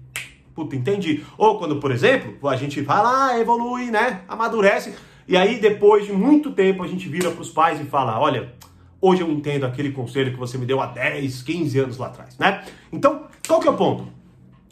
puta, 0.55 0.75
entendi. 0.75 1.25
Ou 1.37 1.57
quando, 1.57 1.79
por 1.79 1.91
exemplo, 1.91 2.47
a 2.47 2.55
gente 2.55 2.83
fala, 2.83 3.27
ah, 3.27 3.39
evolui, 3.39 3.91
né, 3.91 4.21
amadurece. 4.27 4.95
E 5.27 5.35
aí 5.35 5.59
depois 5.59 6.05
de 6.05 6.13
muito 6.13 6.51
tempo 6.51 6.83
a 6.83 6.87
gente 6.87 7.09
vira 7.09 7.29
para 7.29 7.41
os 7.41 7.49
pais 7.49 7.79
e 7.81 7.83
fala, 7.83 8.19
olha, 8.19 8.53
Hoje 8.99 9.21
eu 9.21 9.31
entendo 9.31 9.65
aquele 9.65 9.91
conselho 9.91 10.31
que 10.31 10.39
você 10.39 10.57
me 10.57 10.65
deu 10.65 10.81
há 10.81 10.87
10, 10.87 11.43
15 11.43 11.79
anos 11.79 11.97
lá 11.97 12.07
atrás, 12.07 12.37
né? 12.37 12.63
Então, 12.91 13.27
qual 13.47 13.59
que 13.59 13.67
é 13.67 13.71
o 13.71 13.77
ponto? 13.77 14.07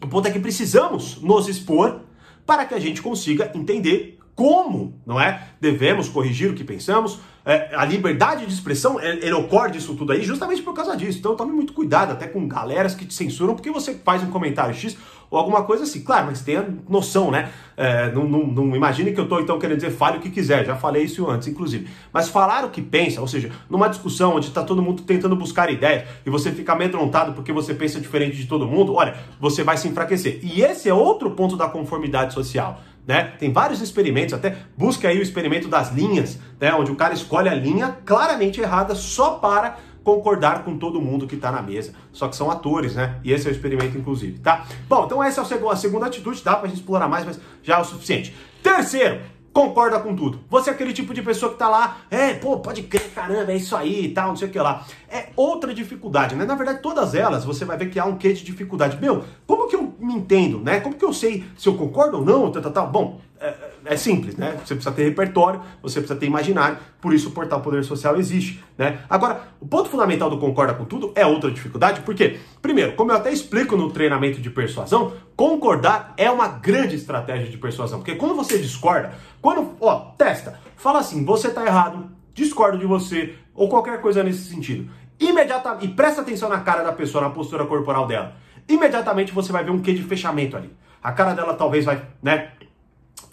O 0.03 0.07
ponto 0.07 0.27
é 0.27 0.31
que 0.31 0.39
precisamos 0.39 1.21
nos 1.21 1.47
expor 1.47 2.01
para 2.45 2.65
que 2.65 2.73
a 2.73 2.79
gente 2.79 3.01
consiga 3.01 3.51
entender 3.53 4.19
como, 4.35 4.99
não 5.05 5.19
é? 5.19 5.47
Devemos 5.61 6.09
corrigir 6.09 6.51
o 6.51 6.53
que 6.53 6.63
pensamos. 6.63 7.19
É, 7.45 7.73
a 7.75 7.85
liberdade 7.85 8.45
de 8.45 8.53
expressão, 8.53 8.99
ele 8.99 9.33
ocorre 9.33 9.71
disso 9.71 9.95
tudo 9.95 10.11
aí 10.11 10.23
justamente 10.23 10.61
por 10.61 10.73
causa 10.73 10.97
disso. 10.97 11.19
Então 11.19 11.35
tome 11.35 11.53
muito 11.53 11.73
cuidado 11.73 12.11
até 12.11 12.27
com 12.27 12.47
galeras 12.47 12.93
que 12.93 13.05
te 13.05 13.13
censuram 13.13 13.55
porque 13.55 13.71
você 13.71 13.95
faz 13.95 14.21
um 14.23 14.29
comentário 14.29 14.75
X 14.75 14.97
ou 15.29 15.37
alguma 15.37 15.63
coisa 15.63 15.83
assim. 15.83 16.01
Claro, 16.01 16.27
mas 16.27 16.41
tenha 16.41 16.67
noção, 16.87 17.31
né? 17.31 17.49
É, 17.77 18.11
não, 18.11 18.27
não, 18.27 18.47
não, 18.47 18.75
imagine 18.75 19.11
que 19.11 19.19
eu 19.19 19.25
estou 19.25 19.41
então 19.41 19.59
querendo 19.59 19.77
dizer 19.77 19.91
fale 19.91 20.17
o 20.17 20.21
que 20.21 20.29
quiser, 20.29 20.65
já 20.65 20.75
falei 20.75 21.03
isso 21.03 21.29
antes, 21.29 21.47
inclusive. 21.47 21.87
Mas 22.13 22.29
falar 22.29 22.63
o 22.63 22.69
que 22.69 22.81
pensa, 22.81 23.19
ou 23.19 23.27
seja, 23.27 23.51
numa 23.69 23.87
discussão 23.87 24.35
onde 24.35 24.47
está 24.47 24.63
todo 24.63 24.81
mundo 24.81 25.03
tentando 25.03 25.35
buscar 25.35 25.69
ideias 25.69 26.07
e 26.25 26.29
você 26.29 26.51
fica 26.51 26.73
amedrontado 26.73 27.33
porque 27.33 27.51
você 27.51 27.73
pensa 27.73 27.99
diferente 27.99 28.37
de 28.37 28.47
todo 28.47 28.65
mundo, 28.65 28.93
olha, 28.93 29.15
você 29.39 29.63
vai 29.63 29.77
se 29.77 29.87
enfraquecer. 29.87 30.39
E 30.41 30.61
esse 30.61 30.87
é 30.87 30.93
outro 30.93 31.31
ponto 31.31 31.57
da 31.57 31.67
conformidade 31.67 32.33
social. 32.33 32.79
Né? 33.05 33.33
Tem 33.37 33.51
vários 33.51 33.81
experimentos, 33.81 34.33
até 34.33 34.57
busca 34.75 35.07
aí 35.07 35.19
o 35.19 35.21
experimento 35.21 35.67
das 35.67 35.91
linhas, 35.91 36.39
né? 36.59 36.73
onde 36.73 36.91
o 36.91 36.95
cara 36.95 37.13
escolhe 37.13 37.47
a 37.47 37.53
linha 37.53 37.97
claramente 38.03 38.59
errada 38.59 38.95
só 38.95 39.31
para 39.31 39.77
concordar 40.05 40.63
com 40.63 40.77
todo 40.77 41.01
mundo 41.01 41.27
que 41.27 41.35
está 41.35 41.51
na 41.51 41.61
mesa. 41.61 41.93
Só 42.13 42.27
que 42.29 42.35
são 42.35 42.49
atores, 42.49 42.95
né? 42.95 43.19
E 43.23 43.33
esse 43.33 43.47
é 43.47 43.49
o 43.49 43.51
experimento, 43.51 43.97
inclusive, 43.97 44.39
tá? 44.39 44.65
Bom, 44.87 45.05
então 45.05 45.21
essa 45.21 45.41
é 45.41 45.43
a 45.43 45.75
segunda 45.75 46.05
atitude, 46.05 46.41
dá 46.43 46.55
pra 46.55 46.69
gente 46.69 46.77
explorar 46.77 47.09
mais, 47.09 47.25
mas 47.25 47.39
já 47.63 47.77
é 47.77 47.81
o 47.81 47.83
suficiente. 47.83 48.33
Terceiro, 48.61 49.19
concorda 49.51 49.99
com 49.99 50.15
tudo. 50.15 50.41
Você 50.49 50.69
é 50.69 50.73
aquele 50.73 50.93
tipo 50.93 51.13
de 51.13 51.23
pessoa 51.23 51.51
que 51.51 51.57
tá 51.57 51.67
lá, 51.67 51.97
é, 52.11 52.35
pô, 52.35 52.59
pode 52.59 52.83
crer, 52.83 53.09
caramba, 53.15 53.51
é 53.51 53.55
isso 53.55 53.75
aí 53.75 54.05
e 54.05 54.09
tal, 54.09 54.29
não 54.29 54.35
sei 54.35 54.47
o 54.47 54.51
que 54.51 54.59
lá. 54.59 54.85
É 55.09 55.29
outra 55.35 55.73
dificuldade, 55.73 56.35
né? 56.35 56.45
Na 56.45 56.55
verdade, 56.55 56.81
todas 56.81 57.15
elas 57.15 57.43
você 57.43 57.65
vai 57.65 57.77
ver 57.77 57.89
que 57.89 57.97
há 57.97 58.05
um 58.05 58.15
quê 58.15 58.31
de 58.31 58.43
dificuldade. 58.43 58.99
Meu, 59.01 59.23
como 59.47 59.67
que 59.67 59.75
eu 59.75 59.93
me 59.97 60.13
entendo, 60.13 60.59
né? 60.59 60.81
Como 60.81 60.95
que 60.95 61.05
eu 61.05 61.13
sei 61.13 61.45
se 61.57 61.67
eu 61.67 61.75
concordo 61.75 62.17
ou 62.17 62.25
não, 62.25 62.51
tal, 62.51 62.61
tal, 62.61 62.71
tal? 62.71 62.87
Bom, 62.87 63.19
é, 63.39 63.53
é 63.85 63.97
simples, 63.97 64.35
né? 64.35 64.51
Você 64.63 64.75
precisa 64.75 64.95
ter 64.95 65.03
repertório, 65.03 65.61
você 65.81 65.99
precisa 65.99 66.19
ter 66.19 66.25
imaginário, 66.25 66.77
por 67.01 67.13
isso 67.13 67.29
o 67.29 67.31
portal 67.31 67.61
Poder 67.61 67.83
Social 67.83 68.17
existe, 68.17 68.63
né? 68.77 68.99
Agora, 69.09 69.43
o 69.59 69.67
ponto 69.67 69.89
fundamental 69.89 70.29
do 70.29 70.37
concorda 70.37 70.73
com 70.73 70.85
tudo 70.85 71.11
é 71.15 71.25
outra 71.25 71.51
dificuldade, 71.51 72.01
porque, 72.01 72.39
primeiro, 72.61 72.93
como 72.93 73.11
eu 73.11 73.15
até 73.15 73.31
explico 73.31 73.75
no 73.75 73.91
treinamento 73.91 74.41
de 74.41 74.49
persuasão, 74.49 75.13
concordar 75.35 76.13
é 76.17 76.29
uma 76.31 76.47
grande 76.47 76.95
estratégia 76.95 77.49
de 77.49 77.57
persuasão, 77.57 77.99
porque 77.99 78.15
quando 78.15 78.35
você 78.35 78.57
discorda, 78.57 79.13
quando, 79.41 79.75
ó, 79.79 80.11
testa, 80.17 80.59
fala 80.75 80.99
assim, 80.99 81.23
você 81.25 81.49
tá 81.49 81.65
errado, 81.65 82.09
discordo 82.33 82.77
de 82.77 82.85
você, 82.85 83.35
ou 83.53 83.69
qualquer 83.69 84.01
coisa 84.01 84.23
nesse 84.23 84.49
sentido. 84.49 84.89
Imediatamente, 85.19 85.85
e 85.85 85.89
presta 85.89 86.21
atenção 86.21 86.49
na 86.49 86.59
cara 86.59 86.83
da 86.83 86.91
pessoa, 86.91 87.23
na 87.23 87.29
postura 87.29 87.65
corporal 87.65 88.05
dela. 88.05 88.35
Imediatamente 88.67 89.31
você 89.31 89.51
vai 89.51 89.63
ver 89.63 89.71
um 89.71 89.81
quê 89.81 89.93
de 89.93 90.03
fechamento 90.03 90.57
ali. 90.57 90.69
A 91.01 91.11
cara 91.11 91.33
dela 91.33 91.53
talvez 91.53 91.85
vai, 91.85 92.01
né, 92.21 92.51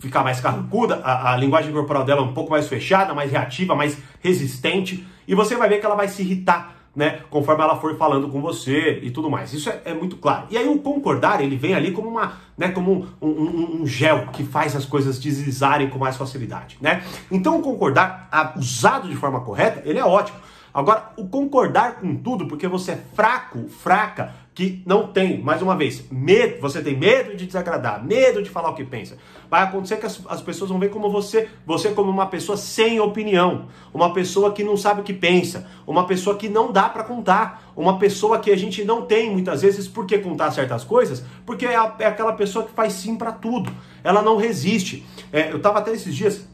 ficar 0.02 0.24
mais 0.24 0.40
carrancuda, 0.40 1.00
a, 1.04 1.32
a, 1.32 1.36
linguagem 1.36 1.72
corporal 1.72 2.04
dela 2.04 2.20
é 2.20 2.24
um 2.24 2.32
pouco 2.34 2.50
mais 2.50 2.66
fechada, 2.66 3.14
mais 3.14 3.30
reativa, 3.30 3.72
mais 3.72 3.96
resistente, 4.20 5.06
e 5.28 5.34
você 5.34 5.54
vai 5.54 5.68
ver 5.68 5.78
que 5.78 5.86
ela 5.86 5.94
vai 5.94 6.08
se 6.08 6.22
irritar, 6.22 6.74
né, 6.94 7.20
conforme 7.30 7.62
ela 7.62 7.76
for 7.76 7.96
falando 7.96 8.28
com 8.28 8.42
você 8.42 8.98
e 9.00 9.12
tudo 9.12 9.30
mais. 9.30 9.52
Isso 9.52 9.70
é, 9.70 9.80
é 9.84 9.94
muito 9.94 10.16
claro. 10.16 10.48
E 10.50 10.58
aí 10.58 10.68
o 10.68 10.80
concordar, 10.80 11.40
ele 11.40 11.56
vem 11.56 11.74
ali 11.74 11.92
como 11.92 12.08
uma, 12.08 12.32
né, 12.58 12.70
como 12.70 13.06
um, 13.22 13.28
um, 13.28 13.82
um, 13.82 13.86
gel 13.86 14.26
que 14.32 14.42
faz 14.42 14.74
as 14.74 14.84
coisas 14.84 15.20
deslizarem 15.20 15.88
com 15.88 16.00
mais 16.00 16.16
facilidade, 16.16 16.78
né? 16.80 17.04
Então 17.30 17.60
o 17.60 17.62
concordar, 17.62 18.28
usado 18.56 19.08
de 19.08 19.14
forma 19.14 19.40
correta, 19.40 19.82
ele 19.88 20.00
é 20.00 20.04
ótimo. 20.04 20.38
Agora, 20.74 21.12
o 21.16 21.28
concordar 21.28 21.96
com 21.96 22.16
tudo, 22.16 22.48
porque 22.48 22.66
você 22.66 22.92
é 22.92 23.04
fraco, 23.14 23.68
fraca, 23.68 24.32
que 24.54 24.82
não 24.84 25.06
tem, 25.06 25.40
mais 25.40 25.62
uma 25.62 25.74
vez, 25.74 26.04
medo, 26.10 26.60
você 26.60 26.82
tem 26.82 26.94
medo 26.96 27.34
de 27.34 27.46
desagradar, 27.46 28.04
medo 28.04 28.42
de 28.42 28.50
falar 28.50 28.70
o 28.70 28.74
que 28.74 28.84
pensa. 28.84 29.16
Vai 29.50 29.62
acontecer 29.62 29.96
que 29.96 30.04
as, 30.04 30.20
as 30.28 30.42
pessoas 30.42 30.68
vão 30.68 30.78
ver 30.78 30.90
como 30.90 31.10
você, 31.10 31.48
você 31.64 31.90
como 31.90 32.10
uma 32.10 32.26
pessoa 32.26 32.56
sem 32.58 33.00
opinião, 33.00 33.66
uma 33.94 34.12
pessoa 34.12 34.52
que 34.52 34.62
não 34.62 34.76
sabe 34.76 35.00
o 35.00 35.04
que 35.04 35.14
pensa, 35.14 35.66
uma 35.86 36.06
pessoa 36.06 36.36
que 36.36 36.50
não 36.50 36.70
dá 36.70 36.86
para 36.88 37.02
contar, 37.02 37.72
uma 37.74 37.98
pessoa 37.98 38.38
que 38.40 38.50
a 38.50 38.56
gente 38.56 38.84
não 38.84 39.02
tem 39.02 39.30
muitas 39.30 39.62
vezes 39.62 39.88
por 39.88 40.06
que 40.06 40.18
contar 40.18 40.50
certas 40.50 40.84
coisas, 40.84 41.24
porque 41.46 41.64
é, 41.64 41.74
a, 41.74 41.94
é 41.98 42.06
aquela 42.06 42.34
pessoa 42.34 42.66
que 42.66 42.72
faz 42.72 42.92
sim 42.92 43.16
para 43.16 43.32
tudo. 43.32 43.72
Ela 44.04 44.20
não 44.20 44.36
resiste. 44.36 45.06
É, 45.32 45.50
eu 45.50 45.60
tava 45.60 45.78
até 45.78 45.92
esses 45.92 46.14
dias 46.14 46.46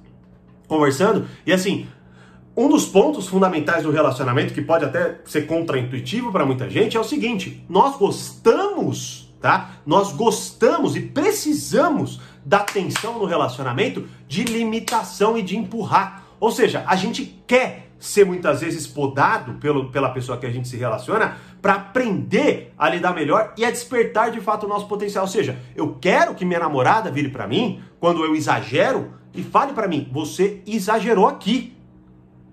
conversando 0.68 1.26
e 1.44 1.52
assim, 1.52 1.88
um 2.58 2.68
dos 2.68 2.86
pontos 2.86 3.28
fundamentais 3.28 3.84
do 3.84 3.92
relacionamento, 3.92 4.52
que 4.52 4.60
pode 4.60 4.84
até 4.84 5.20
ser 5.24 5.46
contraintuitivo 5.46 6.32
para 6.32 6.44
muita 6.44 6.68
gente, 6.68 6.96
é 6.96 7.00
o 7.00 7.04
seguinte: 7.04 7.64
nós 7.68 7.96
gostamos, 7.96 9.32
tá? 9.40 9.76
Nós 9.86 10.10
gostamos 10.10 10.96
e 10.96 11.00
precisamos 11.02 12.20
da 12.44 12.58
tensão 12.58 13.16
no 13.16 13.26
relacionamento 13.26 14.08
de 14.26 14.42
limitação 14.42 15.38
e 15.38 15.42
de 15.42 15.56
empurrar. 15.56 16.24
Ou 16.40 16.50
seja, 16.50 16.82
a 16.84 16.96
gente 16.96 17.40
quer 17.46 17.90
ser 17.96 18.26
muitas 18.26 18.60
vezes 18.60 18.88
podado 18.88 19.54
pelo, 19.54 19.90
pela 19.90 20.10
pessoa 20.10 20.36
que 20.36 20.46
a 20.46 20.50
gente 20.50 20.66
se 20.66 20.76
relaciona 20.76 21.36
para 21.62 21.74
aprender 21.74 22.72
a 22.76 22.88
lidar 22.88 23.14
melhor 23.14 23.52
e 23.56 23.64
a 23.64 23.70
despertar 23.70 24.32
de 24.32 24.40
fato 24.40 24.66
o 24.66 24.68
nosso 24.68 24.88
potencial. 24.88 25.24
Ou 25.24 25.30
seja, 25.30 25.56
eu 25.76 25.96
quero 26.00 26.34
que 26.34 26.44
minha 26.44 26.58
namorada 26.58 27.08
vire 27.08 27.28
para 27.28 27.46
mim 27.46 27.80
quando 28.00 28.24
eu 28.24 28.34
exagero 28.34 29.12
e 29.32 29.44
fale 29.44 29.72
para 29.72 29.86
mim: 29.86 30.08
você 30.10 30.60
exagerou 30.66 31.28
aqui. 31.28 31.77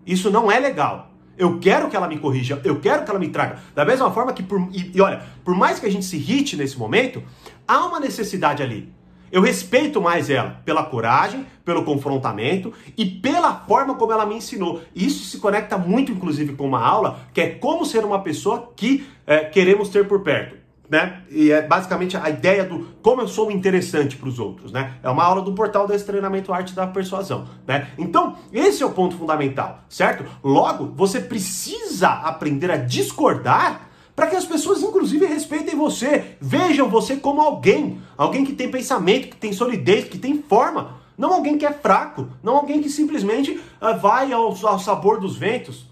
Isso 0.06 0.30
não 0.30 0.52
é 0.52 0.60
legal. 0.60 1.12
Eu 1.38 1.60
quero 1.60 1.90
que 1.90 1.96
ela 1.96 2.08
me 2.08 2.18
corrija, 2.18 2.62
eu 2.64 2.80
quero 2.80 3.04
que 3.04 3.10
ela 3.10 3.20
me 3.20 3.28
traga. 3.28 3.60
Da 3.74 3.84
mesma 3.84 4.10
forma 4.12 4.32
que, 4.32 4.42
por, 4.42 4.70
e, 4.72 4.92
e 4.94 5.02
olha, 5.02 5.22
por 5.44 5.54
mais 5.54 5.80
que 5.80 5.86
a 5.86 5.92
gente 5.92 6.06
se 6.06 6.16
irrite 6.16 6.56
nesse 6.56 6.78
momento, 6.78 7.22
há 7.68 7.86
uma 7.86 8.00
necessidade 8.00 8.64
ali. 8.64 8.94
Eu 9.32 9.42
respeito 9.42 10.02
mais 10.02 10.30
ela 10.30 10.62
pela 10.64 10.84
coragem, 10.84 11.46
pelo 11.66 11.84
confrontamento 11.84 12.72
e 12.96 13.06
pela 13.06 13.54
forma 13.54 13.96
como 13.96 14.14
ela 14.14 14.26
me 14.26 14.36
ensinou. 14.36 14.82
Isso 14.96 15.26
se 15.26 15.40
conecta 15.40 15.78
muito, 15.78 16.12
inclusive, 16.12 16.54
com 16.54 16.66
uma 16.66 16.80
aula 16.80 17.20
que 17.34 17.42
é 17.42 17.50
como 17.50 17.86
ser 17.86 18.06
uma 18.06 18.22
pessoa 18.22 18.72
que 18.76 19.06
é, 19.28 19.40
queremos 19.40 19.90
ter 19.90 20.08
por 20.08 20.22
perto 20.22 20.65
né? 20.90 21.24
E 21.30 21.52
é 21.52 21.62
basicamente 21.62 22.16
a 22.18 22.30
ideia 22.30 22.64
do 22.64 22.88
como 23.02 23.22
eu 23.22 23.28
sou 23.28 23.52
interessante 23.52 24.18
para 24.18 24.30
os 24.30 24.40
outros, 24.40 24.72
né? 24.72 24.94
É 25.02 25.10
uma 25.10 25.24
aula 25.24 25.42
do 25.42 25.54
portal 25.54 25.88
desse 25.88 26.06
treinamento 26.06 26.54
Arte 26.54 26.74
da 26.74 26.88
Persuasão, 26.88 27.48
né? 27.68 27.90
Então, 27.98 28.36
esse 28.52 28.84
é 28.84 28.86
o 28.86 28.92
ponto 28.92 29.18
fundamental, 29.18 29.80
certo? 29.90 30.26
Logo, 30.44 30.92
você 30.96 31.20
precisa 31.20 32.10
aprender 32.10 32.72
a 32.72 32.78
discordar 32.78 33.90
para 34.16 34.28
que 34.28 34.36
as 34.36 34.46
pessoas, 34.46 34.82
inclusive, 34.82 35.26
respeitem 35.26 35.76
você, 35.76 36.38
vejam 36.40 36.88
você 36.88 37.18
como 37.18 37.42
alguém, 37.42 38.02
alguém 38.18 38.46
que 38.46 38.54
tem 38.54 38.72
pensamento, 38.72 39.28
que 39.28 39.36
tem 39.36 39.52
solidez, 39.52 40.06
que 40.06 40.18
tem 40.18 40.42
forma, 40.42 41.02
não 41.18 41.34
alguém 41.34 41.58
que 41.58 41.66
é 41.66 41.74
fraco, 41.74 42.30
não 42.42 42.56
alguém 42.56 42.82
que 42.82 42.90
simplesmente 42.90 43.52
uh, 43.82 44.00
vai 44.00 44.32
ao, 44.32 44.56
ao 44.66 44.80
sabor 44.80 45.20
dos 45.20 45.36
ventos, 45.36 45.86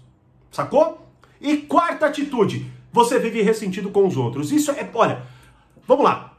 sacou? 0.50 1.06
E 1.40 1.58
quarta 1.58 2.06
atitude, 2.06 2.72
você 2.94 3.18
vive 3.18 3.42
ressentido 3.42 3.90
com 3.90 4.06
os 4.06 4.16
outros. 4.16 4.52
Isso 4.52 4.70
é, 4.70 4.88
olha, 4.94 5.22
vamos 5.84 6.04
lá. 6.04 6.34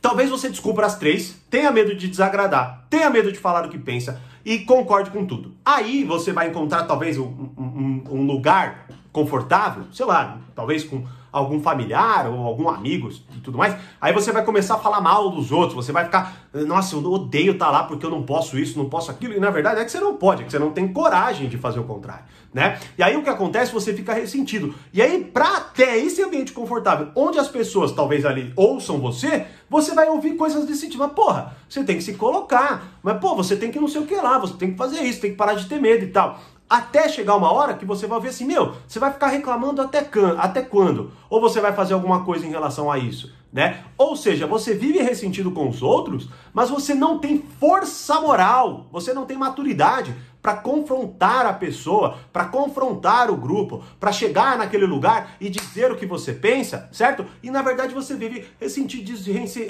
Talvez 0.00 0.30
você 0.30 0.48
descubra 0.48 0.86
as 0.86 0.98
três, 0.98 1.36
tenha 1.50 1.70
medo 1.70 1.94
de 1.94 2.08
desagradar, 2.08 2.86
tenha 2.88 3.10
medo 3.10 3.30
de 3.30 3.38
falar 3.38 3.66
o 3.66 3.68
que 3.68 3.78
pensa 3.78 4.18
e 4.46 4.60
concorde 4.60 5.10
com 5.10 5.26
tudo. 5.26 5.52
Aí 5.62 6.02
você 6.02 6.32
vai 6.32 6.48
encontrar 6.48 6.84
talvez 6.84 7.18
um, 7.18 7.26
um, 7.58 8.02
um 8.10 8.26
lugar 8.26 8.88
confortável, 9.12 9.84
sei 9.92 10.06
lá, 10.06 10.38
talvez 10.54 10.84
com 10.84 11.04
algum 11.34 11.60
familiar 11.60 12.30
ou 12.30 12.46
algum 12.46 12.68
amigo 12.68 13.10
e 13.10 13.40
tudo 13.40 13.58
mais, 13.58 13.76
aí 14.00 14.12
você 14.12 14.30
vai 14.30 14.44
começar 14.44 14.76
a 14.76 14.78
falar 14.78 15.00
mal 15.00 15.28
dos 15.30 15.50
outros, 15.50 15.74
você 15.74 15.90
vai 15.90 16.04
ficar, 16.04 16.48
nossa, 16.66 16.94
eu 16.94 17.04
odeio 17.04 17.54
estar 17.54 17.66
tá 17.66 17.70
lá 17.72 17.82
porque 17.82 18.06
eu 18.06 18.10
não 18.10 18.22
posso 18.22 18.56
isso, 18.56 18.78
não 18.78 18.88
posso 18.88 19.10
aquilo, 19.10 19.34
e 19.34 19.40
na 19.40 19.50
verdade 19.50 19.80
é 19.80 19.84
que 19.84 19.90
você 19.90 19.98
não 19.98 20.16
pode, 20.16 20.42
é 20.42 20.44
que 20.44 20.52
você 20.52 20.60
não 20.60 20.70
tem 20.70 20.86
coragem 20.86 21.48
de 21.48 21.58
fazer 21.58 21.80
o 21.80 21.84
contrário, 21.84 22.24
né? 22.52 22.78
E 22.96 23.02
aí 23.02 23.16
o 23.16 23.22
que 23.24 23.28
acontece, 23.28 23.72
você 23.72 23.92
fica 23.92 24.14
ressentido. 24.14 24.72
E 24.92 25.02
aí, 25.02 25.24
pra 25.24 25.60
ter 25.60 25.96
esse 26.04 26.22
ambiente 26.22 26.52
confortável, 26.52 27.08
onde 27.16 27.36
as 27.36 27.48
pessoas 27.48 27.90
talvez 27.90 28.24
ali 28.24 28.52
ouçam 28.54 29.00
você, 29.00 29.44
você 29.68 29.92
vai 29.92 30.08
ouvir 30.08 30.36
coisas 30.36 30.64
desse 30.66 30.88
tipo, 30.88 31.02
mas 31.02 31.12
porra, 31.12 31.56
você 31.68 31.82
tem 31.82 31.96
que 31.96 32.04
se 32.04 32.14
colocar, 32.14 33.00
mas 33.02 33.18
pô, 33.18 33.34
você 33.34 33.56
tem 33.56 33.72
que 33.72 33.80
não 33.80 33.88
sei 33.88 34.02
o 34.02 34.06
que 34.06 34.14
lá, 34.14 34.38
você 34.38 34.54
tem 34.54 34.70
que 34.70 34.76
fazer 34.76 35.00
isso, 35.02 35.20
tem 35.20 35.32
que 35.32 35.36
parar 35.36 35.54
de 35.54 35.66
ter 35.66 35.80
medo 35.80 36.04
e 36.04 36.08
tal. 36.08 36.38
Até 36.68 37.08
chegar 37.08 37.36
uma 37.36 37.52
hora 37.52 37.74
que 37.74 37.84
você 37.84 38.06
vai 38.06 38.18
ver 38.20 38.28
assim, 38.28 38.46
meu, 38.46 38.74
você 38.88 38.98
vai 38.98 39.12
ficar 39.12 39.28
reclamando 39.28 39.82
até, 39.82 40.02
can, 40.02 40.36
até 40.38 40.62
quando? 40.62 41.12
Ou 41.28 41.40
você 41.40 41.60
vai 41.60 41.72
fazer 41.74 41.94
alguma 41.94 42.24
coisa 42.24 42.46
em 42.46 42.50
relação 42.50 42.90
a 42.90 42.98
isso, 42.98 43.32
né? 43.52 43.84
Ou 43.98 44.16
seja, 44.16 44.46
você 44.46 44.74
vive 44.74 44.98
ressentido 44.98 45.50
com 45.50 45.68
os 45.68 45.82
outros, 45.82 46.28
mas 46.54 46.70
você 46.70 46.94
não 46.94 47.18
tem 47.18 47.44
força 47.60 48.18
moral, 48.20 48.86
você 48.90 49.12
não 49.12 49.26
tem 49.26 49.36
maturidade 49.36 50.14
para 50.44 50.56
confrontar 50.56 51.46
a 51.46 51.52
pessoa, 51.52 52.18
para 52.32 52.46
confrontar 52.46 53.30
o 53.30 53.36
grupo, 53.36 53.82
para 53.98 54.12
chegar 54.12 54.58
naquele 54.58 54.84
lugar 54.84 55.36
e 55.40 55.48
dizer 55.48 55.90
o 55.90 55.96
que 55.96 56.04
você 56.04 56.34
pensa, 56.34 56.88
certo? 56.92 57.24
E 57.42 57.50
na 57.50 57.62
verdade 57.62 57.94
você 57.94 58.14
vive 58.14 58.46
ressentido, 58.60 59.10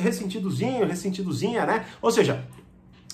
ressentidozinho, 0.01 0.87
ressentidozinha, 0.87 1.67
né? 1.67 1.87
Ou 2.03 2.11
seja, 2.11 2.45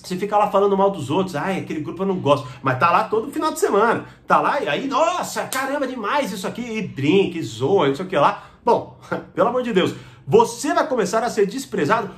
você 0.03 0.17
fica 0.17 0.37
lá 0.37 0.49
falando 0.49 0.75
mal 0.75 0.89
dos 0.91 1.09
outros, 1.09 1.35
ai, 1.35 1.59
aquele 1.59 1.81
grupo 1.81 2.03
eu 2.03 2.07
não 2.07 2.19
gosto, 2.19 2.47
mas 2.61 2.79
tá 2.79 2.89
lá 2.89 3.03
todo 3.05 3.31
final 3.31 3.51
de 3.51 3.59
semana, 3.59 4.05
tá 4.27 4.39
lá 4.41 4.61
e 4.61 4.67
aí, 4.67 4.87
nossa, 4.87 5.43
caramba, 5.43 5.87
demais 5.87 6.31
isso 6.31 6.47
aqui, 6.47 6.61
e 6.61 6.81
brinca, 6.81 7.37
e 7.37 7.43
zoa, 7.43 7.89
isso 7.89 8.01
aqui 8.01 8.15
lá. 8.17 8.45
Bom, 8.63 8.99
pelo 9.33 9.49
amor 9.49 9.63
de 9.63 9.73
Deus, 9.73 9.93
você 10.25 10.73
vai 10.73 10.87
começar 10.87 11.23
a 11.23 11.29
ser 11.29 11.45
desprezado 11.45 12.11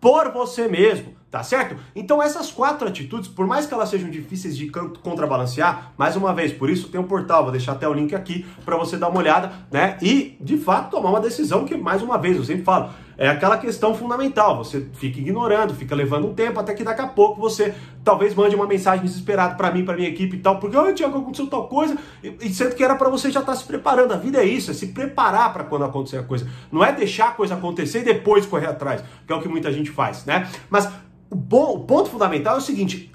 por 0.00 0.30
você 0.30 0.68
mesmo, 0.68 1.14
tá 1.30 1.42
certo? 1.42 1.76
Então 1.94 2.22
essas 2.22 2.50
quatro 2.50 2.86
atitudes, 2.86 3.28
por 3.28 3.46
mais 3.46 3.66
que 3.66 3.74
elas 3.74 3.88
sejam 3.88 4.10
difíceis 4.10 4.56
de 4.56 4.70
contrabalancear, 5.02 5.92
mais 5.96 6.16
uma 6.16 6.32
vez, 6.32 6.52
por 6.52 6.70
isso 6.70 6.88
tem 6.88 7.00
um 7.00 7.04
portal, 7.04 7.42
vou 7.42 7.52
deixar 7.52 7.72
até 7.72 7.88
o 7.88 7.92
link 7.92 8.14
aqui 8.14 8.46
para 8.64 8.76
você 8.76 8.96
dar 8.96 9.08
uma 9.08 9.18
olhada, 9.18 9.52
né? 9.70 9.98
E 10.00 10.36
de 10.40 10.56
fato 10.56 10.90
tomar 10.90 11.10
uma 11.10 11.20
decisão 11.20 11.64
que 11.64 11.76
mais 11.76 12.02
uma 12.02 12.18
vez 12.18 12.36
eu 12.36 12.44
sempre 12.44 12.62
falo, 12.62 12.90
é 13.18 13.28
aquela 13.28 13.56
questão 13.58 13.94
fundamental. 13.94 14.58
Você 14.58 14.86
fica 14.94 15.18
ignorando, 15.18 15.74
fica 15.74 15.94
levando 15.94 16.28
um 16.28 16.34
tempo, 16.34 16.60
até 16.60 16.74
que 16.74 16.84
daqui 16.84 17.00
a 17.00 17.06
pouco 17.06 17.40
você 17.40 17.74
talvez 18.04 18.34
mande 18.34 18.54
uma 18.54 18.66
mensagem 18.66 19.04
desesperada 19.04 19.54
para 19.54 19.70
mim, 19.70 19.84
para 19.84 19.96
minha 19.96 20.08
equipe 20.08 20.36
e 20.36 20.40
tal, 20.40 20.60
porque, 20.60 20.76
oh, 20.76 20.92
Tiago, 20.92 21.18
aconteceu 21.18 21.46
tal 21.46 21.68
coisa, 21.68 21.96
e, 22.22 22.48
sendo 22.50 22.74
que 22.74 22.84
era 22.84 22.94
para 22.94 23.08
você 23.08 23.30
já 23.30 23.40
estar 23.40 23.52
tá 23.52 23.58
se 23.58 23.64
preparando. 23.64 24.12
A 24.12 24.16
vida 24.16 24.38
é 24.38 24.44
isso, 24.44 24.70
é 24.70 24.74
se 24.74 24.88
preparar 24.88 25.52
para 25.52 25.64
quando 25.64 25.84
acontecer 25.84 26.18
a 26.18 26.22
coisa. 26.22 26.48
Não 26.70 26.84
é 26.84 26.92
deixar 26.92 27.28
a 27.28 27.32
coisa 27.32 27.54
acontecer 27.54 28.00
e 28.00 28.04
depois 28.04 28.46
correr 28.46 28.66
atrás, 28.66 29.02
que 29.26 29.32
é 29.32 29.36
o 29.36 29.40
que 29.40 29.48
muita 29.48 29.72
gente 29.72 29.90
faz, 29.90 30.24
né? 30.24 30.48
Mas 30.68 30.88
o, 31.30 31.34
bom, 31.34 31.74
o 31.74 31.80
ponto 31.80 32.08
fundamental 32.10 32.54
é 32.54 32.58
o 32.58 32.62
seguinte: 32.62 33.12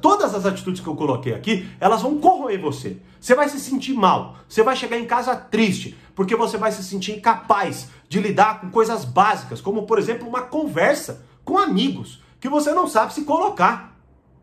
todas 0.00 0.34
as 0.34 0.44
atitudes 0.44 0.80
que 0.80 0.86
eu 0.86 0.94
coloquei 0.94 1.34
aqui, 1.34 1.66
elas 1.80 2.02
vão 2.02 2.18
corroer 2.18 2.60
você. 2.60 2.98
Você 3.18 3.34
vai 3.34 3.48
se 3.48 3.58
sentir 3.58 3.94
mal, 3.94 4.36
você 4.46 4.62
vai 4.62 4.76
chegar 4.76 4.98
em 4.98 5.06
casa 5.06 5.34
triste, 5.34 5.96
porque 6.14 6.36
você 6.36 6.58
vai 6.58 6.70
se 6.70 6.84
sentir 6.84 7.12
incapaz 7.12 7.88
de 8.14 8.20
lidar 8.20 8.60
com 8.60 8.70
coisas 8.70 9.04
básicas, 9.04 9.60
como 9.60 9.86
por 9.86 9.98
exemplo 9.98 10.28
uma 10.28 10.42
conversa 10.42 11.24
com 11.44 11.58
amigos, 11.58 12.22
que 12.38 12.48
você 12.48 12.72
não 12.72 12.86
sabe 12.86 13.12
se 13.12 13.24
colocar. 13.24 13.98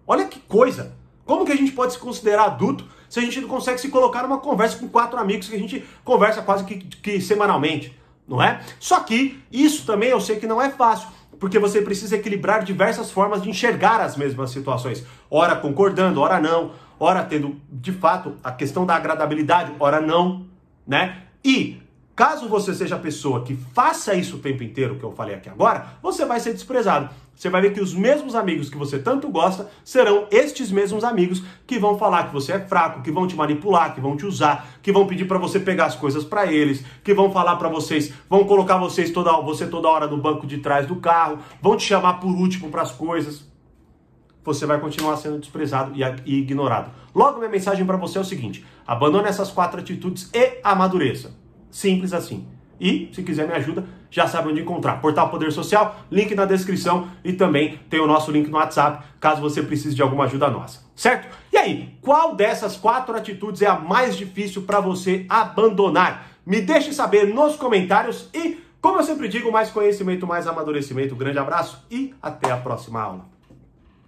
Olha 0.05 0.25
que 0.25 0.39
coisa! 0.39 0.93
Como 1.25 1.45
que 1.45 1.53
a 1.53 1.55
gente 1.55 1.71
pode 1.71 1.93
se 1.93 1.99
considerar 1.99 2.47
adulto 2.47 2.85
se 3.09 3.19
a 3.19 3.21
gente 3.21 3.39
não 3.39 3.47
consegue 3.47 3.79
se 3.79 3.87
colocar 3.87 4.23
numa 4.23 4.39
conversa 4.39 4.77
com 4.77 4.89
quatro 4.89 5.17
amigos 5.17 5.47
que 5.47 5.55
a 5.55 5.59
gente 5.59 5.85
conversa 6.03 6.41
quase 6.41 6.65
que, 6.65 6.79
que 6.79 7.21
semanalmente, 7.21 7.97
não 8.27 8.43
é? 8.43 8.59
Só 8.77 8.99
que 8.99 9.41
isso 9.49 9.85
também 9.85 10.09
eu 10.09 10.19
sei 10.19 10.35
que 10.35 10.47
não 10.47 10.61
é 10.61 10.69
fácil. 10.69 11.07
porque 11.39 11.57
você 11.57 11.81
precisa 11.81 12.17
equilibrar 12.17 12.65
diversas 12.65 13.09
formas 13.09 13.41
de 13.41 13.49
enxergar 13.49 14.01
as 14.01 14.17
mesmas 14.17 14.51
situações. 14.51 15.05
Ora 15.29 15.55
concordando, 15.55 16.19
ora 16.19 16.41
não, 16.41 16.73
ora 16.99 17.23
tendo 17.23 17.55
de 17.71 17.93
fato 17.93 18.35
a 18.43 18.51
questão 18.51 18.85
da 18.85 18.95
agradabilidade, 18.95 19.71
ora 19.79 20.01
não, 20.01 20.45
né? 20.85 21.23
E 21.43 21.80
Caso 22.21 22.47
você 22.47 22.71
seja 22.75 22.97
a 22.97 22.99
pessoa 22.99 23.41
que 23.41 23.55
faça 23.73 24.13
isso 24.13 24.35
o 24.35 24.39
tempo 24.39 24.61
inteiro, 24.61 24.95
que 24.95 25.03
eu 25.03 25.11
falei 25.11 25.33
aqui 25.33 25.49
agora, 25.49 25.95
você 26.03 26.23
vai 26.23 26.39
ser 26.39 26.53
desprezado. 26.53 27.09
Você 27.35 27.49
vai 27.49 27.63
ver 27.63 27.73
que 27.73 27.81
os 27.81 27.95
mesmos 27.95 28.35
amigos 28.35 28.69
que 28.69 28.77
você 28.77 28.99
tanto 28.99 29.27
gosta 29.27 29.71
serão 29.83 30.27
estes 30.29 30.71
mesmos 30.71 31.03
amigos 31.03 31.41
que 31.65 31.79
vão 31.79 31.97
falar 31.97 32.27
que 32.27 32.33
você 32.33 32.51
é 32.51 32.59
fraco, 32.59 33.01
que 33.01 33.11
vão 33.11 33.25
te 33.25 33.35
manipular, 33.35 33.95
que 33.95 33.99
vão 33.99 34.15
te 34.15 34.27
usar, 34.27 34.67
que 34.83 34.91
vão 34.91 35.07
pedir 35.07 35.25
para 35.25 35.39
você 35.39 35.59
pegar 35.59 35.85
as 35.85 35.95
coisas 35.95 36.23
para 36.23 36.45
eles, 36.45 36.85
que 37.03 37.11
vão 37.11 37.31
falar 37.31 37.55
para 37.55 37.69
vocês, 37.69 38.13
vão 38.29 38.43
colocar 38.43 38.77
vocês 38.77 39.09
toda 39.09 39.35
você 39.41 39.65
toda 39.65 39.89
hora 39.89 40.05
no 40.05 40.17
banco 40.17 40.45
de 40.45 40.59
trás 40.59 40.85
do 40.85 40.97
carro, 40.97 41.39
vão 41.59 41.75
te 41.75 41.85
chamar 41.85 42.19
por 42.19 42.29
último 42.29 42.69
para 42.69 42.83
as 42.83 42.91
coisas. 42.91 43.49
Você 44.43 44.67
vai 44.67 44.79
continuar 44.79 45.17
sendo 45.17 45.39
desprezado 45.39 45.93
e 45.95 46.37
ignorado. 46.37 46.91
Logo, 47.15 47.39
minha 47.39 47.49
mensagem 47.49 47.83
para 47.83 47.97
você 47.97 48.19
é 48.19 48.21
o 48.21 48.25
seguinte: 48.25 48.63
abandone 48.85 49.27
essas 49.27 49.49
quatro 49.49 49.79
atitudes 49.79 50.29
e 50.35 50.59
amadureça. 50.63 51.40
Simples 51.71 52.13
assim. 52.13 52.45
E, 52.79 53.09
se 53.13 53.23
quiser 53.23 53.47
me 53.47 53.53
ajuda, 53.53 53.85
já 54.09 54.27
sabe 54.27 54.49
onde 54.49 54.61
encontrar. 54.61 54.99
Portal 54.99 55.29
Poder 55.29 55.51
Social, 55.51 55.95
link 56.11 56.33
na 56.35 56.45
descrição 56.45 57.07
e 57.23 57.31
também 57.31 57.79
tem 57.89 57.99
o 57.99 58.07
nosso 58.07 58.31
link 58.31 58.49
no 58.49 58.57
WhatsApp, 58.57 59.05
caso 59.19 59.39
você 59.39 59.61
precise 59.61 59.95
de 59.95 60.01
alguma 60.01 60.25
ajuda 60.25 60.49
nossa. 60.49 60.81
Certo? 60.95 61.27
E 61.53 61.57
aí, 61.57 61.95
qual 62.01 62.35
dessas 62.35 62.75
quatro 62.75 63.15
atitudes 63.15 63.61
é 63.61 63.67
a 63.67 63.79
mais 63.79 64.17
difícil 64.17 64.63
para 64.63 64.79
você 64.79 65.25
abandonar? 65.29 66.27
Me 66.45 66.59
deixe 66.59 66.91
saber 66.91 67.31
nos 67.31 67.55
comentários 67.55 68.29
e, 68.33 68.59
como 68.81 68.97
eu 68.97 69.03
sempre 69.03 69.27
digo, 69.27 69.51
mais 69.51 69.69
conhecimento, 69.69 70.25
mais 70.25 70.47
amadurecimento. 70.47 71.15
grande 71.15 71.37
abraço 71.37 71.85
e 71.89 72.15
até 72.21 72.51
a 72.51 72.57
próxima 72.57 72.99
aula. 72.99 73.25